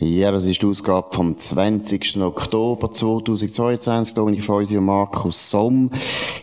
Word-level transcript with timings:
Ja, 0.00 0.30
das 0.30 0.44
ist 0.44 0.62
die 0.62 0.66
Ausgabe 0.66 1.08
vom 1.10 1.36
20. 1.36 2.18
Oktober 2.18 2.92
2022. 2.92 4.14
Dominik 4.14 4.44
Feusi 4.44 4.76
und 4.78 4.84
Markus 4.84 5.50
Somm. 5.50 5.90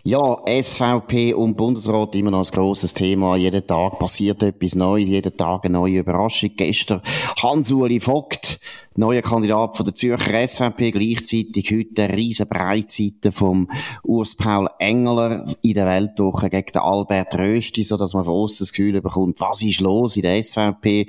Ja, 0.03 0.39
SVP 0.45 1.33
und 1.33 1.55
Bundesrat 1.55 2.15
immer 2.15 2.31
noch 2.31 2.45
ein 2.45 2.51
grosses 2.51 2.93
Thema. 2.93 3.37
Jeden 3.37 3.65
Tag 3.65 3.97
passiert 3.97 4.43
etwas 4.43 4.75
Neues, 4.75 5.07
jeden 5.07 5.37
Tag 5.37 5.63
eine 5.63 5.75
neue 5.75 5.99
Überraschung. 5.99 6.49
Gestern 6.57 7.01
Hans-Uli 7.41 8.01
Vogt 8.01 8.59
neuer 8.97 9.21
Kandidat 9.21 9.75
von 9.75 9.85
der 9.85 9.95
Zürcher 9.95 10.47
SVP, 10.47 10.91
gleichzeitig 10.91 11.71
heute 11.71 12.03
eine 12.03 12.15
riesen 12.15 12.47
Breitseite 12.47 13.31
vom 13.31 13.69
Urs 14.03 14.35
Paul 14.35 14.69
Engeler 14.79 15.45
in 15.61 15.73
der 15.73 15.85
Weltwoche 15.85 16.49
gegen 16.49 16.71
den 16.71 16.81
Albert 16.81 17.35
Rösti, 17.35 17.83
so 17.83 17.97
dass 17.97 18.13
man 18.13 18.25
von 18.25 18.33
aussen 18.33 18.63
das 18.63 18.71
Gefühl 18.71 19.01
bekommt, 19.01 19.39
was 19.41 19.61
ist 19.63 19.81
los 19.81 20.15
in 20.15 20.23
der 20.23 20.41
SVP? 20.41 21.07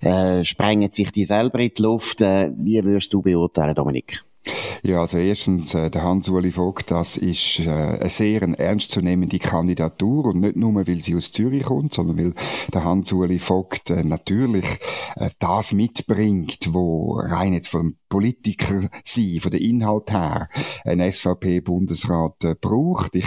Äh, 0.00 0.44
sprengen 0.44 0.90
sich 0.90 1.10
die 1.12 1.24
selber 1.24 1.60
in 1.60 1.70
die 1.76 1.82
Luft? 1.82 2.20
Äh, 2.20 2.52
wie 2.56 2.82
würdest 2.82 3.12
du 3.12 3.22
beurteilen, 3.22 3.74
Dominik? 3.74 4.24
Ja, 4.82 5.02
also 5.02 5.18
erstens, 5.18 5.74
äh, 5.74 5.90
der 5.90 6.02
Hans-Uli 6.02 6.52
Vogt, 6.52 6.90
das 6.90 7.18
ist 7.18 7.60
äh, 7.60 7.68
eine 7.68 8.08
sehr 8.08 8.40
ernstzunehmende 8.42 9.38
Kandidatur 9.38 10.26
und 10.26 10.40
nicht 10.40 10.56
nur, 10.56 10.74
weil 10.74 11.00
sie 11.02 11.14
aus 11.14 11.32
Zürich 11.32 11.64
kommt, 11.64 11.92
sondern 11.92 12.16
weil 12.18 12.34
der 12.72 12.84
Hans-Uli 12.84 13.38
Vogt 13.38 13.90
äh, 13.90 14.02
natürlich 14.04 14.64
äh, 15.16 15.28
das 15.38 15.72
mitbringt, 15.72 16.70
wo 16.72 17.20
rein 17.20 17.52
jetzt 17.52 17.68
vom 17.68 17.96
Politiker 18.08 18.88
sein, 19.04 19.38
von 19.40 19.50
der 19.50 19.60
Inhalt 19.60 20.10
her, 20.10 20.48
ein 20.84 21.00
SVP-Bundesrat 21.00 22.44
äh, 22.44 22.54
braucht. 22.58 23.14
Ich 23.16 23.26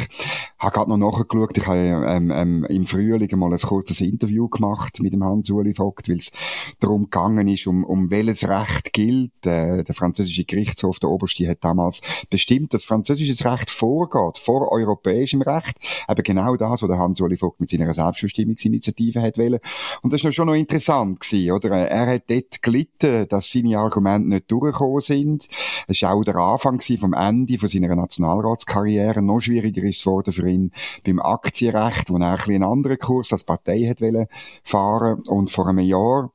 habe 0.58 0.74
gerade 0.74 0.90
noch 0.90 1.12
nachgeschaut, 1.12 1.58
ich 1.58 1.68
habe 1.68 2.06
ähm, 2.08 2.32
ähm, 2.32 2.66
im 2.66 2.88
Frühling 2.88 3.30
mal 3.38 3.54
ein 3.54 3.59
kurzes 3.59 4.02
Interview 4.02 4.50
gemacht 4.50 5.00
mit 5.02 5.14
dem 5.14 5.24
Hans-Uli 5.24 5.76
Vogt, 5.76 6.09
weil 6.09 6.18
es 6.18 6.32
darum 6.80 7.04
gegangen 7.04 7.48
ist, 7.48 7.68
um, 7.68 7.84
um 7.84 8.09
welches 8.09 8.48
Recht 8.50 8.92
gilt. 8.92 9.46
Äh, 9.46 9.84
der 9.84 9.96
französische 9.96 10.46
Gerichtshof, 10.46 11.00
der 11.04 11.09
Oberste, 11.09 11.48
hat 11.48 11.64
damals 11.64 12.02
bestimmt, 12.30 12.73
dass 12.73 12.84
französisches 12.84 13.46
Recht 13.46 13.70
vorgeht, 13.70 14.38
vor 14.38 14.72
europäischem 14.72 15.42
Recht. 15.42 15.78
Eben 16.09 16.23
genau 16.23 16.56
das, 16.56 16.82
was 16.82 16.90
der 16.90 16.98
Hans-Uli 16.98 17.38
Vogt 17.38 17.59
mit 17.59 17.70
seiner 17.70 17.94
Selbstbestimmungsinitiative 17.94 19.22
hat 19.22 19.38
wollen. 19.38 19.59
Und 20.02 20.14
das 20.14 20.24
ist 20.24 20.36
schon 20.36 20.48
noch 20.48 20.56
interessant 20.56 21.20
gewesen, 21.20 21.52
oder? 21.52 21.70
Er 21.70 22.16
hat 22.16 22.24
dort 22.30 22.62
gelitten, 22.62 23.28
dass 23.30 23.52
seine 23.52 23.78
Argumente 23.78 24.30
nicht 24.30 24.52
durch 24.52 24.72
gekommen 24.72 25.02
sind. 25.02 25.48
Es 25.88 26.02
war 26.02 26.14
auch 26.14 26.24
der 26.24 26.36
Anfang 26.36 26.81
vom 26.81 27.14
Ende 27.14 27.58
von 27.58 27.70
seiner 27.70 27.96
Nationalratskarriere. 27.96 29.22
Noch 29.22 29.42
schwieriger 29.42 29.84
ist 29.84 30.00
es 30.00 30.06
worden 30.06 30.34
für 30.34 30.50
ihn 30.50 30.72
beim 31.06 31.20
Aktienrecht, 31.20 32.09
wo 32.09 32.18
er 32.18 32.40
ein 32.48 32.64
einen 32.64 32.64
anderen 32.64 32.98
Kurs 32.98 33.31
als 33.31 33.44
Partei 33.44 33.84
hat 33.86 34.00
fahren 34.64 35.24
Und 35.28 35.50
vor 35.50 35.68
einem 35.68 35.80
Jahr 35.80 36.31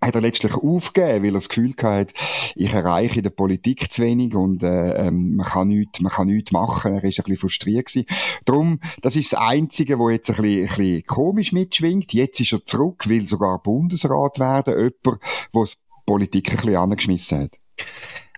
hat 0.00 0.14
er 0.14 0.20
letztlich 0.20 0.54
aufgegeben, 0.54 1.22
weil 1.22 1.30
er 1.30 1.32
das 1.32 1.48
Gefühl 1.48 1.74
hatte, 1.82 2.14
ich 2.54 2.72
erreiche 2.72 3.18
in 3.18 3.22
der 3.22 3.30
Politik 3.30 3.92
zu 3.92 4.02
wenig 4.02 4.34
und 4.34 4.62
äh, 4.62 5.06
ähm, 5.06 5.36
man 5.36 5.46
kann 5.46 5.68
nichts, 5.68 6.00
man 6.00 6.12
kann 6.12 6.28
nichts 6.28 6.52
machen. 6.52 6.94
Er 6.94 7.04
ist 7.04 7.18
ein 7.18 7.24
bisschen 7.24 7.36
frustriert 7.36 7.86
gewesen. 7.86 8.06
Darum, 8.44 8.80
das 9.02 9.16
ist 9.16 9.32
das 9.32 9.40
Einzige, 9.40 9.98
wo 9.98 10.08
jetzt 10.08 10.30
ein 10.30 10.36
bisschen, 10.36 10.62
ein 10.62 10.68
bisschen 10.68 11.04
komisch 11.04 11.52
mitschwingt. 11.52 12.14
Jetzt 12.14 12.40
ist 12.40 12.52
er 12.52 12.64
zurück, 12.64 13.08
will 13.08 13.28
sogar 13.28 13.62
Bundesrat 13.62 14.38
werden, 14.38 14.74
jemand, 14.74 15.22
der 15.54 15.64
die 15.64 15.70
Politik 16.06 16.50
ein 16.50 16.56
bisschen 16.56 16.76
angeschmissen 16.76 17.38
hat. 17.42 17.58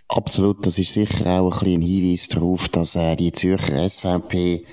Absolut, 0.09 0.67
das 0.67 0.79
ist 0.79 0.93
sicher 0.93 1.41
auch 1.41 1.53
ein, 1.53 1.59
bisschen 1.61 1.81
ein 1.81 1.87
Hinweis 1.87 2.29
darauf, 2.29 2.69
dass 2.69 2.97
äh, 2.97 3.17
die 3.17 3.33
Zürcher 3.33 3.89
SVP 3.89 4.65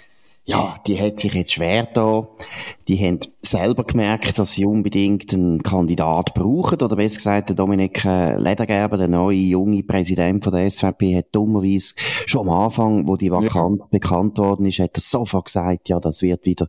ja, 0.50 0.80
die 0.88 1.00
hat 1.00 1.20
sich 1.20 1.32
jetzt 1.34 1.54
schwer 1.54 1.88
da. 1.94 2.28
Die 2.90 2.98
haben 2.98 3.20
selber 3.44 3.84
gemerkt, 3.84 4.40
dass 4.40 4.54
sie 4.54 4.66
unbedingt 4.66 5.32
einen 5.32 5.62
Kandidat 5.62 6.34
brauchen. 6.34 6.82
Oder 6.82 6.96
besser 6.96 7.18
gesagt, 7.18 7.50
der 7.50 7.56
Dominik 7.56 8.04
äh, 8.04 8.36
Ledergerber, 8.36 8.98
der 8.98 9.08
neue 9.08 9.38
junge 9.38 9.84
Präsident 9.84 10.44
von 10.44 10.52
der 10.52 10.68
SVP, 10.70 11.16
hat 11.16 11.28
dummerweise 11.32 11.94
schon 12.26 12.50
am 12.50 12.50
Anfang, 12.50 13.08
wo 13.08 13.16
die 13.16 13.32
Vakant 13.32 13.82
ja. 13.82 13.88
bekannt 13.92 14.40
worden 14.40 14.66
ist, 14.66 14.80
hat 14.80 14.98
er 14.98 15.02
sofort 15.02 15.46
gesagt, 15.46 15.88
ja, 15.88 16.00
das 16.00 16.24
wird 16.24 16.46
wieder 16.46 16.68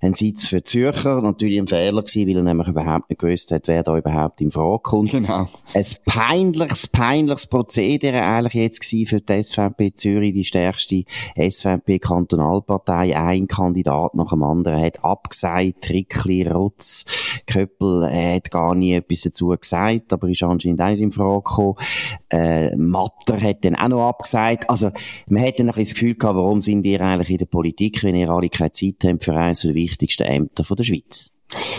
ein 0.00 0.14
Sitz 0.14 0.46
für 0.46 0.62
Zürcher. 0.62 1.20
Natürlich 1.20 1.58
ein 1.58 1.66
Fehler 1.66 2.02
gewesen, 2.02 2.28
weil 2.28 2.36
er 2.36 2.42
nämlich 2.44 2.68
überhaupt 2.68 3.10
nicht 3.10 3.18
gewusst 3.18 3.50
hat, 3.50 3.66
wer 3.66 3.82
da 3.82 3.98
überhaupt 3.98 4.40
in 4.40 4.52
Frage 4.52 4.82
kommt. 4.84 5.10
Genau. 5.10 5.48
Ein 5.74 5.86
peinliches, 6.04 6.86
peinliches 6.86 7.48
Prozedere 7.48 8.22
eigentlich 8.22 8.54
jetzt 8.54 8.88
gewesen 8.88 9.08
für 9.08 9.20
die 9.20 9.42
SVP 9.42 9.94
Zürich, 9.94 10.32
die 10.32 10.44
stärkste 10.44 11.02
SVP-Kantonalpartei 11.36 13.16
ein 13.16 13.48
Kandidat 13.48 14.14
nach 14.14 14.30
dem 14.30 14.44
anderen 14.44 14.80
hat 14.80 15.04
abgesagt, 15.04 15.55
Trickli, 15.80 16.46
Rotz, 16.46 17.04
Köppel 17.46 18.04
äh, 18.04 18.36
hat 18.36 18.50
gar 18.50 18.74
nie 18.74 18.94
etwas 18.94 19.22
dazu 19.22 19.48
gesagt, 19.48 20.12
aber 20.12 20.28
ist 20.28 20.42
anscheinend 20.42 20.80
auch 20.80 20.88
nicht 20.88 21.00
in 21.00 21.12
Frage 21.12 21.42
gekommen. 21.42 21.74
Äh, 22.30 22.76
Matter 22.76 23.40
hat 23.40 23.64
dann 23.64 23.76
auch 23.76 23.88
noch 23.88 24.08
abgesagt. 24.08 24.68
Also, 24.68 24.90
man 25.28 25.42
hat 25.42 25.58
dann 25.58 25.68
ein 25.68 25.74
bisschen 25.74 25.84
das 25.84 25.94
Gefühl 25.94 26.14
gehabt, 26.14 26.36
warum 26.36 26.60
sind 26.60 26.86
ihr 26.86 27.00
eigentlich 27.00 27.30
in 27.30 27.38
der 27.38 27.46
Politik, 27.46 28.02
wenn 28.02 28.14
ihr 28.14 28.30
alle 28.30 28.48
keine 28.48 28.72
Zeit 28.72 28.96
habt 29.04 29.24
für 29.24 29.34
eines 29.34 29.60
der 29.60 29.74
wichtigsten 29.74 30.24
Ämter 30.24 30.64
von 30.64 30.76
der 30.76 30.84
Schweiz? 30.84 31.35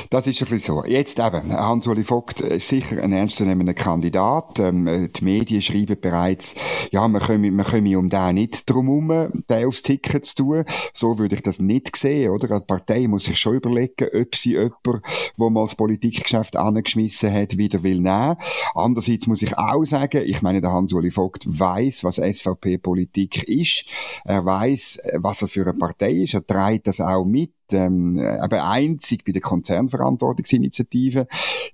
Das 0.10 0.28
ist 0.28 0.42
ein 0.42 0.50
bisschen 0.50 0.76
so. 0.76 0.86
Jetzt 0.86 1.20
eben, 1.20 1.52
Hans-Uli 1.52 2.04
Vogt 2.04 2.42
ist 2.42 2.68
sicher 2.68 3.02
ein 3.02 3.14
ernstzunehmender 3.14 3.74
Kandidat. 3.74 4.60
Ähm, 4.60 5.10
die 5.16 5.24
Medien 5.24 5.62
schreiben 5.62 5.98
bereits, 6.00 6.56
ja, 6.92 7.08
komme, 7.08 7.52
man 7.52 7.66
komme 7.66 7.98
um 7.98 8.10
den 8.10 8.36
nicht 8.36 8.70
drum 8.70 8.88
herum, 8.88 9.44
den 9.50 9.68
aufs 9.68 9.82
Ticket 9.82 10.26
zu 10.26 10.36
tun. 10.36 10.66
So 10.94 11.20
würde 11.20 11.36
ich 11.36 11.42
das 11.42 11.60
nicht 11.60 11.96
sehen, 11.96 12.32
oder? 12.32 12.60
Die 12.60 12.66
Partei 12.66 13.08
muss 13.08 13.26
sich 13.26 13.40
schon 13.40 13.56
überlegen, 13.56 14.08
ob 14.14 14.36
sie 14.36 14.54
jemanden, 14.54 15.02
der 15.38 15.50
mal 15.50 15.64
das 15.64 15.76
Politikgeschäft 15.76 16.56
angeschmissen 16.56 17.34
hat, 17.34 17.58
wieder 17.58 17.84
will 17.84 18.00
nehmen. 18.00 18.38
Andererseits 18.76 19.28
muss 19.28 19.42
ich 19.42 19.58
auch 19.58 19.84
sagen, 19.86 20.24
ich 20.26 20.42
meine, 20.42 20.62
der 20.62 20.72
Hans-Uli 20.72 21.12
Vogt 21.12 21.46
weiß, 21.48 22.04
was 22.04 22.18
SVP-Politik 22.18 23.44
ist. 23.48 23.86
Er 24.26 24.46
weiß, 24.46 25.00
was 25.16 25.40
das 25.40 25.52
für 25.52 25.64
eine 25.64 25.74
Partei 25.74 26.12
ist. 26.12 26.34
Er 26.34 26.46
trägt 26.46 26.88
das 26.88 27.02
auch 27.02 27.26
mit 27.26 27.52
ähm, 27.74 28.18
eben 28.18 28.60
einzig 28.60 29.24
bei 29.26 29.32
der 29.32 29.42
Konzernverantwortungsinitiative. 29.42 31.28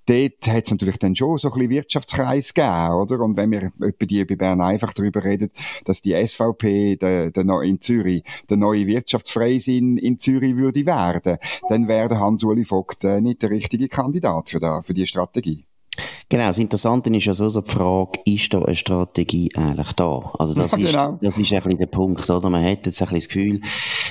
Dort 0.06 0.48
hat 0.48 0.66
es 0.66 0.72
natürlich 0.72 0.98
dann 0.98 1.16
schon 1.16 1.38
so 1.38 1.50
ein 1.50 1.54
bisschen 1.54 1.70
Wirtschaftskreis 1.70 2.54
gegeben, 2.54 2.94
oder? 2.94 3.20
Und 3.22 3.38
wenn 3.38 3.52
wir 3.52 3.72
etwa 3.82 4.06
die 4.06 4.26
bei 4.26 4.36
Bern 4.36 4.62
einfach 4.62 4.94
darüber 4.94 5.24
reden, 5.24 5.50
dass 5.86 6.02
die 6.02 6.14
SVP 6.14 6.98
der, 6.98 7.32
der 7.32 7.62
in 7.62 7.82
Zürich 7.82 8.24
der 8.50 8.58
neue 8.58 8.88
Wirtschaftsfreisinn 8.88 9.98
in 9.98 10.20
Zürich 10.20 10.56
würde 10.56 10.86
werden, 10.86 11.38
dann 11.70 11.88
wäre 11.88 12.20
Hans-Uli 12.20 12.66
Vogt 12.66 13.04
äh, 13.04 13.22
nicht 13.22 13.42
der 13.42 13.50
richtige 13.50 13.88
Kandidat 13.88 14.50
für, 14.50 14.60
da, 14.60 14.82
für 14.82 14.94
die 14.94 15.06
Strategie. 15.06 15.66
Genau, 16.30 16.48
das 16.48 16.58
Interessante 16.58 17.16
ist 17.16 17.26
ja 17.26 17.34
so, 17.36 17.50
so 17.50 17.62
die 17.62 17.70
Frage, 17.70 18.20
ist 18.26 18.52
da 18.54 18.64
eine 18.64 18.76
Strategie 18.76 19.52
eigentlich 19.56 19.92
da? 19.94 20.32
Also 20.40 20.56
das, 20.56 20.72
ja, 20.72 20.78
genau. 20.78 21.14
ist, 21.14 21.24
das 21.24 21.38
ist 21.38 21.54
ein 21.54 21.62
bisschen 21.62 21.78
der 21.78 21.86
Punkt, 21.86 22.28
oder? 22.28 22.50
Man 22.50 22.64
hat 22.64 22.86
jetzt 22.86 23.02
ein 23.02 23.10
bisschen 23.10 23.18
das 23.18 23.28
Gefühl, 23.28 23.62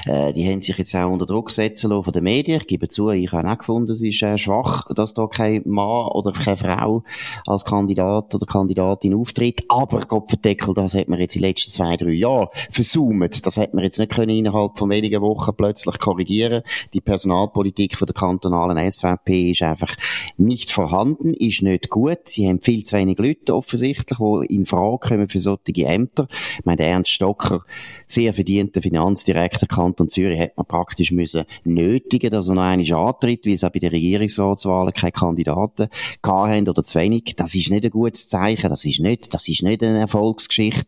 äh, 0.07 0.33
die 0.33 0.49
haben 0.49 0.63
sich 0.63 0.79
jetzt 0.79 0.95
auch 0.95 1.11
unter 1.11 1.27
Druck 1.27 1.51
setzen 1.51 1.91
lassen 1.91 2.05
von 2.05 2.13
den 2.13 2.23
Medien. 2.23 2.61
Ich 2.61 2.69
gebe 2.69 2.89
zu, 2.89 3.09
ich 3.11 3.33
habe 3.33 3.51
auch 3.51 3.59
gefunden, 3.59 3.91
es 3.91 4.03
ist 4.03 4.23
äh, 4.23 4.39
schwach, 4.39 4.87
dass 4.95 5.15
da 5.15 5.27
kein 5.27 5.63
Mann 5.65 6.13
oder 6.13 6.31
keine 6.31 6.57
Frau 6.57 7.03
als 7.45 7.65
Kandidat 7.65 8.33
oder 8.35 8.47
Kandidatin 8.47 9.15
auftritt. 9.15 9.65
Aber 9.69 10.05
Kopfendeckel, 10.07 10.75
das 10.75 10.95
hat 10.95 11.09
man 11.09 11.19
jetzt 11.19 11.35
in 11.35 11.43
den 11.43 11.49
letzten 11.49 11.73
zwei, 11.73 11.97
drei 11.97 12.13
Jahren 12.13 12.49
versucht. 12.71 13.45
Das 13.47 13.57
hat 13.57 13.75
man 13.75 13.83
jetzt 13.83 13.99
nicht 13.99 14.13
können 14.13 14.37
innerhalb 14.37 14.79
von 14.79 14.91
wenigen 14.91 15.21
Wochen 15.23 15.53
plötzlich 15.57 15.99
korrigieren. 15.99 16.63
Die 16.95 17.01
Personalpolitik 17.01 17.99
von 17.99 18.07
der 18.07 18.15
kantonalen 18.15 18.91
SVP 18.91 19.51
ist 19.51 19.63
einfach 19.63 19.97
nicht 20.37 20.71
vorhanden, 20.71 21.35
ist 21.35 21.63
nicht 21.63 21.72
gut 21.89 22.03
gut. 22.03 22.29
Sie 22.29 22.49
haben 22.49 22.61
viel 22.61 22.83
zu 22.83 22.97
wenig 22.97 23.19
Leute 23.19 23.55
offensichtlich, 23.55 24.19
die 24.19 24.55
in 24.55 24.67
Frage 24.67 25.09
kommen 25.09 25.29
für 25.29 25.41
solche 25.41 25.87
Ämter. 25.87 26.29
Ich 26.59 26.65
meine, 26.65 26.83
Ernst 26.83 27.11
Stocker, 27.11 27.65
sehr 28.07 28.35
verdienter 28.35 28.83
Finanzdirektor 28.83 29.69
Kanton 29.69 30.11
Zürich, 30.11 30.41
hat 30.41 30.57
man 30.57 30.67
praktisch 30.67 31.13
müssen 31.13 31.45
nötigen, 31.65 32.31
dass 32.31 32.49
er 32.49 32.55
noch 32.55 32.63
einmal 32.63 32.93
antritt, 32.93 33.47
weil 33.47 33.55
es 33.55 33.65
auch 33.65 33.71
bei 33.71 33.79
den 33.79 33.91
Regierungsratswahlen 33.91 34.93
keine 34.93 35.13
Kandidaten 35.13 35.89
haben 36.25 36.69
oder 36.69 36.83
zu 36.83 36.99
wenig. 36.99 37.35
Das 37.37 37.55
ist 37.55 37.71
nicht 37.71 37.85
ein 37.85 37.91
gutes 37.91 38.29
Zeichen. 38.29 38.69
Das 38.69 38.85
ist 38.85 39.01
nicht, 39.01 39.33
das 39.33 39.49
ist 39.49 39.63
nicht 39.63 39.83
eine 39.83 40.01
Erfolgsgeschichte. 40.01 40.87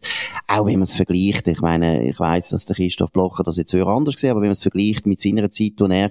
Auch 0.48 0.66
wenn 0.66 0.74
man 0.74 0.82
es 0.82 0.94
vergleicht. 0.94 1.48
Ich 1.48 1.60
meine, 1.60 2.06
ich 2.08 2.18
weiss, 2.18 2.50
dass 2.50 2.66
der 2.66 2.76
Christoph 2.76 3.12
Blocher 3.12 3.44
das 3.44 3.56
jetzt 3.56 3.72
höher 3.72 3.86
anders 3.86 4.16
gesehen, 4.16 4.30
aber 4.30 4.40
wenn 4.40 4.48
man 4.48 4.52
es 4.52 4.62
vergleicht 4.62 5.06
mit 5.06 5.20
seiner 5.20 5.50
Zeit, 5.50 5.72
wo 5.78 5.86
er 5.86 6.10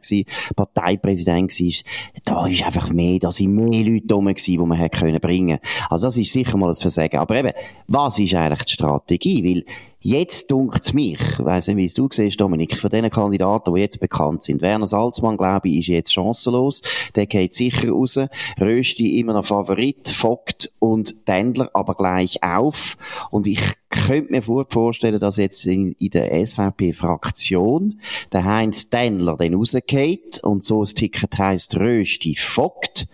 Parteipräsident 0.55 1.51
war, 1.51 2.23
da 2.25 2.47
ist 2.47 2.63
einfach 2.63 2.89
mehr, 2.91 3.19
da 3.19 3.31
sind 3.31 3.53
mehr 3.53 3.83
Leute 3.83 4.13
rum 4.13 4.25
gewesen, 4.27 4.59
wo 4.63 4.65
man 4.65 4.79
hat 4.79 4.93
können 4.93 5.19
bringen. 5.19 5.59
Also 5.89 6.07
das 6.07 6.17
ist 6.17 6.31
sicher 6.31 6.57
mal 6.57 6.69
ein 6.69 6.75
Versagen. 6.75 7.17
Aber 7.17 7.35
eben, 7.35 7.51
was 7.87 8.17
ist 8.17 8.33
eigentlich 8.33 8.63
die 8.63 8.73
Strategie? 8.73 9.43
Weil 9.43 9.65
Jetzt 10.05 10.51
dunkt's 10.51 10.91
mich, 10.91 11.17
ich 11.17 11.45
weiss 11.45 11.69
nicht, 11.69 11.77
wie 11.77 11.85
es 11.85 11.93
du 11.93 12.09
siehst, 12.11 12.41
Dominik, 12.41 12.77
von 12.77 12.89
den 12.89 13.09
Kandidaten, 13.09 13.73
die 13.73 13.79
jetzt 13.79 14.01
bekannt 14.01 14.43
sind. 14.43 14.61
Werner 14.61 14.85
Salzmann, 14.85 15.37
glaube 15.37 15.69
ich, 15.69 15.77
ist 15.77 15.87
jetzt 15.87 16.13
chancenlos. 16.13 16.81
Der 17.15 17.25
geht 17.25 17.53
sicher 17.53 17.89
raus. 17.89 18.19
Rösti 18.59 19.17
immer 19.17 19.31
noch 19.31 19.45
Favorit, 19.45 20.09
Vogt 20.09 20.73
und 20.79 21.25
Tendler 21.25 21.69
aber 21.73 21.95
gleich 21.95 22.43
auf. 22.43 22.97
Und 23.31 23.47
ich 23.47 23.61
könnte 23.89 24.33
mir 24.33 24.41
vorstellen, 24.41 25.21
dass 25.21 25.37
jetzt 25.37 25.65
in, 25.65 25.93
in 25.93 26.09
der 26.09 26.45
SVP-Fraktion 26.45 28.01
der 28.33 28.43
Heinz 28.43 28.89
Tendler 28.89 29.37
dann 29.37 29.53
rausgeht 29.53 30.43
und 30.43 30.65
so 30.65 30.81
das 30.81 30.95
Ticket 30.95 31.37
heisst 31.37 31.77
Rösti 31.77 32.35
Vogt. 32.35 33.07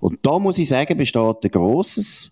Und 0.00 0.18
da 0.22 0.38
muss 0.38 0.58
ich 0.58 0.68
sagen, 0.68 0.98
besteht 0.98 1.44
ein 1.44 1.50
grosses 1.50 2.30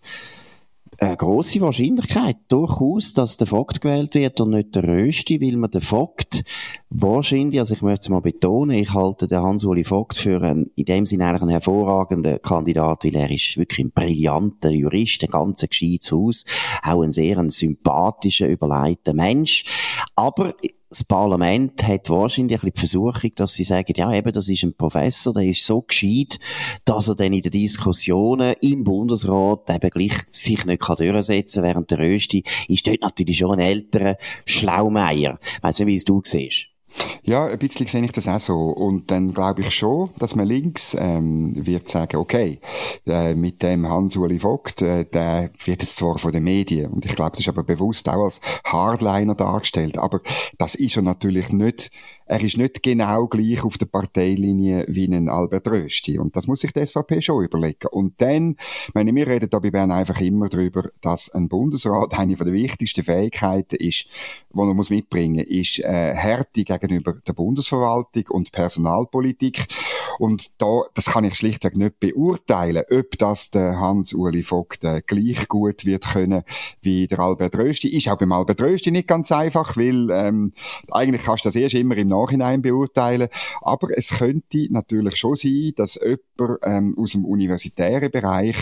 eine 0.99 1.17
grosse 1.17 1.61
Wahrscheinlichkeit 1.61 2.37
durchaus, 2.47 3.13
dass 3.13 3.37
der 3.37 3.47
Vogt 3.47 3.81
gewählt 3.81 4.15
wird 4.15 4.41
und 4.41 4.51
nicht 4.51 4.73
der 4.73 4.83
Rösti, 4.83 5.39
weil 5.41 5.57
man 5.57 5.69
den 5.69 5.81
Vogt 5.81 6.43
wahrscheinlich, 6.89 7.59
also 7.59 7.75
ich 7.75 7.81
möchte 7.81 8.01
es 8.01 8.09
mal 8.09 8.21
betonen, 8.21 8.77
ich 8.77 8.93
halte 8.93 9.27
den 9.27 9.41
Hans-Uli 9.41 9.83
Vogt 9.83 10.17
für 10.17 10.41
einen, 10.41 10.71
in 10.75 10.85
dem 10.85 11.05
Sinne 11.05 11.27
eigentlich 11.27 11.41
einen 11.43 11.51
hervorragenden 11.51 12.41
Kandidat, 12.41 13.03
weil 13.03 13.15
er 13.15 13.29
ist 13.29 13.57
wirklich 13.57 13.85
ein 13.85 13.91
brillanter 13.91 14.71
Jurist, 14.71 15.23
ein 15.23 15.29
ganz 15.29 15.61
gescheites 15.61 16.11
Haus, 16.11 16.45
auch 16.81 17.03
ein 17.03 17.11
sehr 17.11 17.37
ein 17.37 17.51
sympathischer, 17.51 18.47
überleiteter 18.47 19.13
Mensch. 19.13 19.65
Aber 20.15 20.55
das 20.89 21.03
Parlament 21.03 21.83
hat 21.83 22.09
wahrscheinlich 22.09 22.63
ein 22.63 22.71
bisschen 22.71 22.73
die 22.73 22.79
Versuchung, 22.79 23.31
dass 23.35 23.53
sie 23.53 23.63
sagen, 23.63 23.93
ja, 23.95 24.13
eben, 24.13 24.31
das 24.31 24.47
ist 24.47 24.63
ein 24.63 24.73
Professor, 24.73 25.33
der 25.33 25.43
ist 25.43 25.65
so 25.65 25.81
gescheit, 25.81 26.39
dass 26.85 27.09
er 27.09 27.15
dann 27.15 27.33
in 27.33 27.41
den 27.41 27.51
Diskussionen 27.51 28.55
im 28.61 28.83
Bundesrat 28.83 29.69
eben 29.69 29.89
gleich 29.89 30.23
sich 30.29 30.65
nicht 30.65 30.81
kann 30.81 30.95
durchsetzen 30.95 31.61
kann, 31.61 31.69
während 31.69 31.91
der 31.91 31.99
Rösti 31.99 32.43
ist 32.67 32.87
dort 32.87 33.01
natürlich 33.01 33.37
schon 33.37 33.53
ein 33.53 33.59
älterer 33.59 34.17
Schlaumeier. 34.45 35.39
Weißt 35.61 35.81
du, 35.81 35.87
wie 35.87 35.95
es 35.95 36.05
du 36.05 36.21
siehst? 36.23 36.67
Ja, 37.23 37.45
ein 37.45 37.59
bisschen 37.59 37.87
sehe 37.87 38.03
ich 38.03 38.11
das 38.11 38.27
auch 38.27 38.39
so. 38.39 38.55
Und 38.69 39.11
dann 39.11 39.33
glaube 39.33 39.61
ich 39.61 39.71
schon, 39.71 40.09
dass 40.17 40.35
man 40.35 40.47
links 40.47 40.95
ähm, 40.99 41.53
wird 41.55 41.89
sagen, 41.89 42.17
okay, 42.17 42.59
äh, 43.05 43.35
mit 43.35 43.61
dem 43.63 43.87
Hans-Uli 43.87 44.39
Vogt, 44.39 44.81
äh, 44.81 45.05
der 45.05 45.51
wird 45.65 45.81
jetzt 45.81 45.97
zwar 45.97 46.17
von 46.17 46.31
den 46.31 46.43
Medien, 46.43 46.91
und 46.91 47.05
ich 47.05 47.15
glaube, 47.15 47.31
das 47.31 47.41
ist 47.41 47.49
aber 47.49 47.63
bewusst 47.63 48.07
auch 48.09 48.23
als 48.23 48.39
Hardliner 48.63 49.35
dargestellt, 49.35 49.97
aber 49.97 50.21
das 50.57 50.75
ist 50.75 50.95
er 50.95 51.03
natürlich 51.03 51.51
nicht 51.51 51.91
er 52.27 52.41
ist 52.41 52.57
nicht 52.57 52.83
genau 52.83 53.27
gleich 53.27 53.63
auf 53.63 53.77
der 53.77 53.85
Parteilinie 53.85 54.85
wie 54.87 55.05
ein 55.05 55.29
Albert 55.29 55.67
Rösti. 55.69 56.19
Und 56.19 56.35
das 56.35 56.47
muss 56.47 56.59
sich 56.59 56.73
die 56.73 56.85
SVP 56.85 57.21
schon 57.21 57.45
überlegen. 57.45 57.87
Und 57.91 58.21
dann, 58.21 58.57
meine, 58.93 59.15
wir 59.15 59.27
reden 59.27 59.49
da 59.49 59.59
bei 59.59 59.71
Bern 59.71 59.91
einfach 59.91 60.19
immer 60.19 60.49
darüber, 60.49 60.89
dass 61.01 61.29
ein 61.29 61.47
Bundesrat 61.47 62.17
eine 62.19 62.35
der 62.35 62.53
wichtigsten 62.53 63.03
Fähigkeiten 63.03 63.77
ist, 63.77 64.07
die 64.53 64.73
muss 64.73 64.89
mitbringen, 64.89 65.45
ist 65.45 65.79
äh, 65.79 66.13
Härte 66.13 66.63
gegenüber 66.63 67.13
der 67.25 67.33
Bundesverwaltung 67.33 68.25
und 68.29 68.51
Personalpolitik. 68.51 69.67
Und 70.19 70.61
da, 70.61 70.81
das 70.93 71.05
kann 71.05 71.23
ich 71.23 71.35
schlichtweg 71.35 71.77
nicht 71.77 71.99
beurteilen, 71.99 72.83
ob 72.91 73.17
das 73.17 73.51
der 73.51 73.79
Hans-Uli 73.79 74.43
Vogt 74.43 74.83
äh, 74.83 75.01
gleich 75.05 75.47
gut 75.47 75.85
wird 75.85 76.07
können 76.07 76.43
wie 76.81 77.07
der 77.07 77.19
Albert 77.19 77.55
Rösti. 77.57 77.89
Ist 77.89 78.09
auch 78.09 78.17
beim 78.17 78.31
Albert 78.31 78.61
Rösti 78.61 78.91
nicht 78.91 79.07
ganz 79.07 79.31
einfach, 79.31 79.77
weil 79.77 80.09
ähm, 80.11 80.51
eigentlich 80.91 81.23
kannst 81.23 81.45
du 81.45 81.49
das 81.49 81.55
erst 81.55 81.75
immer 81.75 81.95
im 81.97 82.07
Nachhinein 82.21 82.61
beurteilen. 82.61 83.29
Aber 83.61 83.89
es 83.95 84.09
könnte 84.09 84.67
natürlich 84.69 85.17
schon 85.17 85.35
sein, 85.35 85.73
dass 85.75 85.95
jemand 85.95 86.59
ähm, 86.63 86.95
aus 86.97 87.11
dem 87.11 87.25
universitären 87.25 88.11
Bereich 88.11 88.55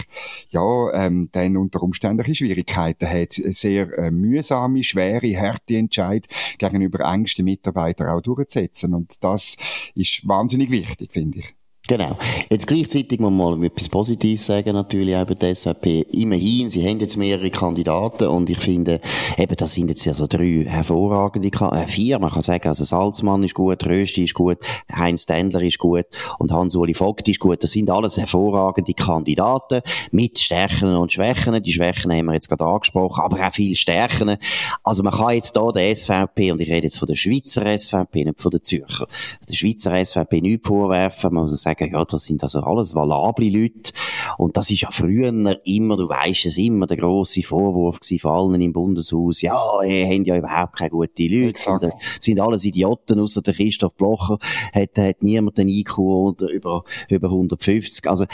ja 0.49 0.91
ähm, 0.93 1.29
dann 1.31 1.57
unter 1.57 1.83
Umständen 1.83 2.35
Schwierigkeiten 2.35 3.09
hat, 3.09 3.33
sehr 3.33 3.97
äh, 3.97 4.11
mühsame, 4.11 4.83
schwere, 4.83 5.37
harte 5.39 5.77
Entscheid 5.77 6.27
gegenüber 6.57 7.11
engsten 7.11 7.45
Mitarbeitern 7.45 8.09
auch 8.09 8.21
durchzusetzen. 8.21 8.93
Und 8.93 9.23
das 9.23 9.57
ist 9.93 10.27
wahnsinnig 10.27 10.71
wichtig, 10.71 11.11
finde 11.11 11.39
ich. 11.39 11.55
Genau. 11.87 12.17
Jetzt 12.49 12.65
gleichzeitig 12.65 13.19
muss 13.19 13.31
man 13.31 13.59
mal 13.59 13.65
etwas 13.67 13.89
Positives 13.89 14.47
sagen, 14.47 14.73
natürlich 14.73 15.15
auch 15.15 15.25
bei 15.25 15.35
der 15.35 15.55
SVP. 15.55 16.01
Immerhin, 16.13 16.67
sie 16.67 16.83
haben 16.87 16.99
jetzt 16.99 17.15
mehrere 17.15 17.51
Kandidaten 17.51 18.27
und 18.27 18.49
ich 18.49 18.57
finde, 18.57 19.01
eben, 19.37 19.55
das 19.55 19.75
sind 19.75 19.89
jetzt 19.89 20.07
also 20.07 20.25
drei 20.25 20.65
hervorragende, 20.67 21.49
äh, 21.49 21.87
vier, 21.87 22.17
man 22.17 22.31
kann 22.31 22.41
sagen, 22.41 22.67
also 22.69 22.83
Salzmann 22.83 23.43
ist 23.43 23.53
gut, 23.53 23.85
Rösti 23.85 24.23
ist 24.23 24.33
gut, 24.33 24.57
Heinz 24.91 25.27
Tendler 25.27 25.61
ist 25.61 25.77
gut 25.77 26.05
und 26.39 26.51
Hans-Uli 26.51 26.95
Vogt 26.95 27.29
ist 27.29 27.39
gut. 27.39 27.61
Das 27.61 27.73
sind 27.73 27.91
alles 27.91 28.17
hervorragende 28.17 28.93
Kandidaten 28.95 29.81
mit 30.09 30.39
Stärken 30.39 30.95
und 30.95 31.13
Schwächen. 31.13 31.61
Die 31.61 31.73
Schwächen 31.73 32.11
haben 32.11 32.25
wir 32.25 32.33
jetzt 32.33 32.49
gerade 32.49 32.65
angesprochen, 32.65 33.21
aber 33.23 33.45
auch 33.45 33.53
viel 33.53 33.75
Stärken. 33.75 34.37
Also 34.83 35.03
man 35.03 35.13
kann 35.13 35.35
jetzt 35.35 35.55
da 35.55 35.67
der 35.67 35.95
SVP, 35.95 36.51
und 36.51 36.61
ich 36.61 36.69
rede 36.71 36.85
jetzt 36.85 36.97
von 36.97 37.07
der 37.07 37.15
Schweizer 37.15 37.77
SVP, 37.77 38.25
nicht 38.25 38.41
von 38.41 38.49
der 38.49 38.63
Zürcher, 38.63 39.07
der 39.47 39.53
Schweizer 39.53 40.03
SVP 40.03 40.41
nichts 40.41 40.67
vorwerfen, 40.67 41.31
man 41.31 41.43
muss 41.43 41.61
sagen, 41.61 41.74
sagen, 41.77 41.93
ja, 41.93 42.05
das 42.05 42.25
sind 42.25 42.43
also 42.43 42.61
alles 42.61 42.95
valable 42.95 43.49
Leute. 43.49 43.91
Und 44.37 44.57
das 44.57 44.71
ist 44.71 44.81
ja 44.81 44.89
früher 44.91 45.29
immer, 45.65 45.97
du 45.97 46.09
weißt 46.09 46.45
es 46.45 46.57
immer, 46.57 46.87
der 46.87 46.97
grosse 46.97 47.41
Vorwurf 47.41 47.99
von 48.19 48.31
allen 48.31 48.61
im 48.61 48.73
Bundeshaus. 48.73 49.41
Ja, 49.41 49.59
ihr 49.83 50.07
habt 50.07 50.27
ja 50.27 50.37
überhaupt 50.37 50.77
keine 50.77 50.89
guten 50.89 51.23
Leute. 51.23 51.49
Exakt. 51.49 51.81
Sind, 51.81 51.93
sind 52.19 52.39
alles 52.39 52.65
Idioten, 52.65 53.19
außer 53.19 53.41
der 53.41 53.53
Christoph 53.53 53.95
Blocher 53.95 54.39
hat, 54.73 54.97
hat 54.97 55.23
niemand 55.23 55.59
einen 55.59 55.69
IQ 55.69 55.97
unter 55.97 56.47
über, 56.47 56.83
über 57.09 57.27
150. 57.27 58.09
Also, 58.09 58.25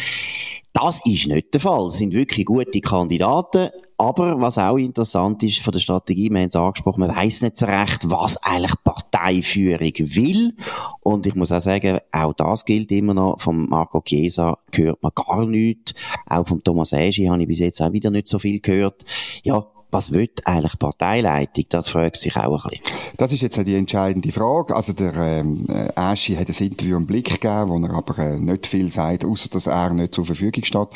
das 0.74 1.02
ist 1.06 1.28
nicht 1.28 1.54
der 1.54 1.62
Fall. 1.62 1.88
Es 1.88 1.96
sind 1.96 2.14
wirklich 2.14 2.46
gute 2.46 2.80
Kandidaten. 2.80 3.70
Aber 4.02 4.42
was 4.42 4.58
auch 4.58 4.78
interessant 4.78 5.44
ist 5.44 5.60
von 5.60 5.74
der 5.74 5.80
Strategie, 5.80 6.32
wir 6.32 6.40
haben 6.40 6.48
es 6.48 6.56
angesprochen, 6.56 7.02
man 7.02 7.16
weiß 7.16 7.44
nicht 7.44 7.56
so 7.56 7.68
recht, 7.68 8.10
was 8.10 8.36
eigentlich 8.38 8.74
Parteiführung 8.84 9.94
will. 9.96 10.56
Und 11.02 11.28
ich 11.28 11.36
muss 11.36 11.52
auch 11.52 11.62
sagen, 11.62 12.00
auch 12.12 12.34
das 12.34 12.66
gilt 12.66 12.92
immer 12.92 13.14
noch. 13.14 13.40
Vom 13.40 13.70
Marco 13.70 14.02
Chiesa 14.02 14.58
hört 14.74 15.04
man 15.04 15.12
gar 15.14 15.46
nichts. 15.46 15.94
Auch 16.26 16.48
vom 16.48 16.64
Thomas 16.64 16.94
Eschi 16.94 17.26
habe 17.26 17.44
ich 17.44 17.48
bis 17.48 17.60
jetzt 17.60 17.80
auch 17.80 17.92
wieder 17.92 18.10
nicht 18.10 18.26
so 18.26 18.40
viel 18.40 18.60
gehört. 18.60 19.06
Ja, 19.44 19.68
was 19.92 20.12
will 20.12 20.30
eigentlich 20.46 20.80
Parteileitung? 20.80 21.66
Das 21.70 21.90
fragt 21.90 22.18
sich 22.18 22.36
auch 22.38 22.66
ein 22.66 22.80
bisschen. 22.80 22.96
Das 23.18 23.34
ist 23.34 23.42
jetzt 23.42 23.58
die 23.66 23.76
entscheidende 23.76 24.32
Frage. 24.32 24.76
Also 24.76 24.94
der 24.94 25.14
ähm, 25.16 25.68
Aschi 25.96 26.36
hat 26.36 26.50
ein 26.50 26.66
Interview 26.66 26.98
im 26.98 27.06
Blick 27.06 27.30
gegeben, 27.30 27.70
wo 27.70 27.80
er 27.80 27.94
aber 27.94 28.18
äh, 28.20 28.40
nicht 28.40 28.68
viel 28.68 28.92
sagt, 28.92 29.26
außer 29.26 29.50
dass 29.50 29.68
er 29.68 29.94
nicht 29.94 30.14
zur 30.14 30.26
Verfügung 30.26 30.64
steht. 30.64 30.88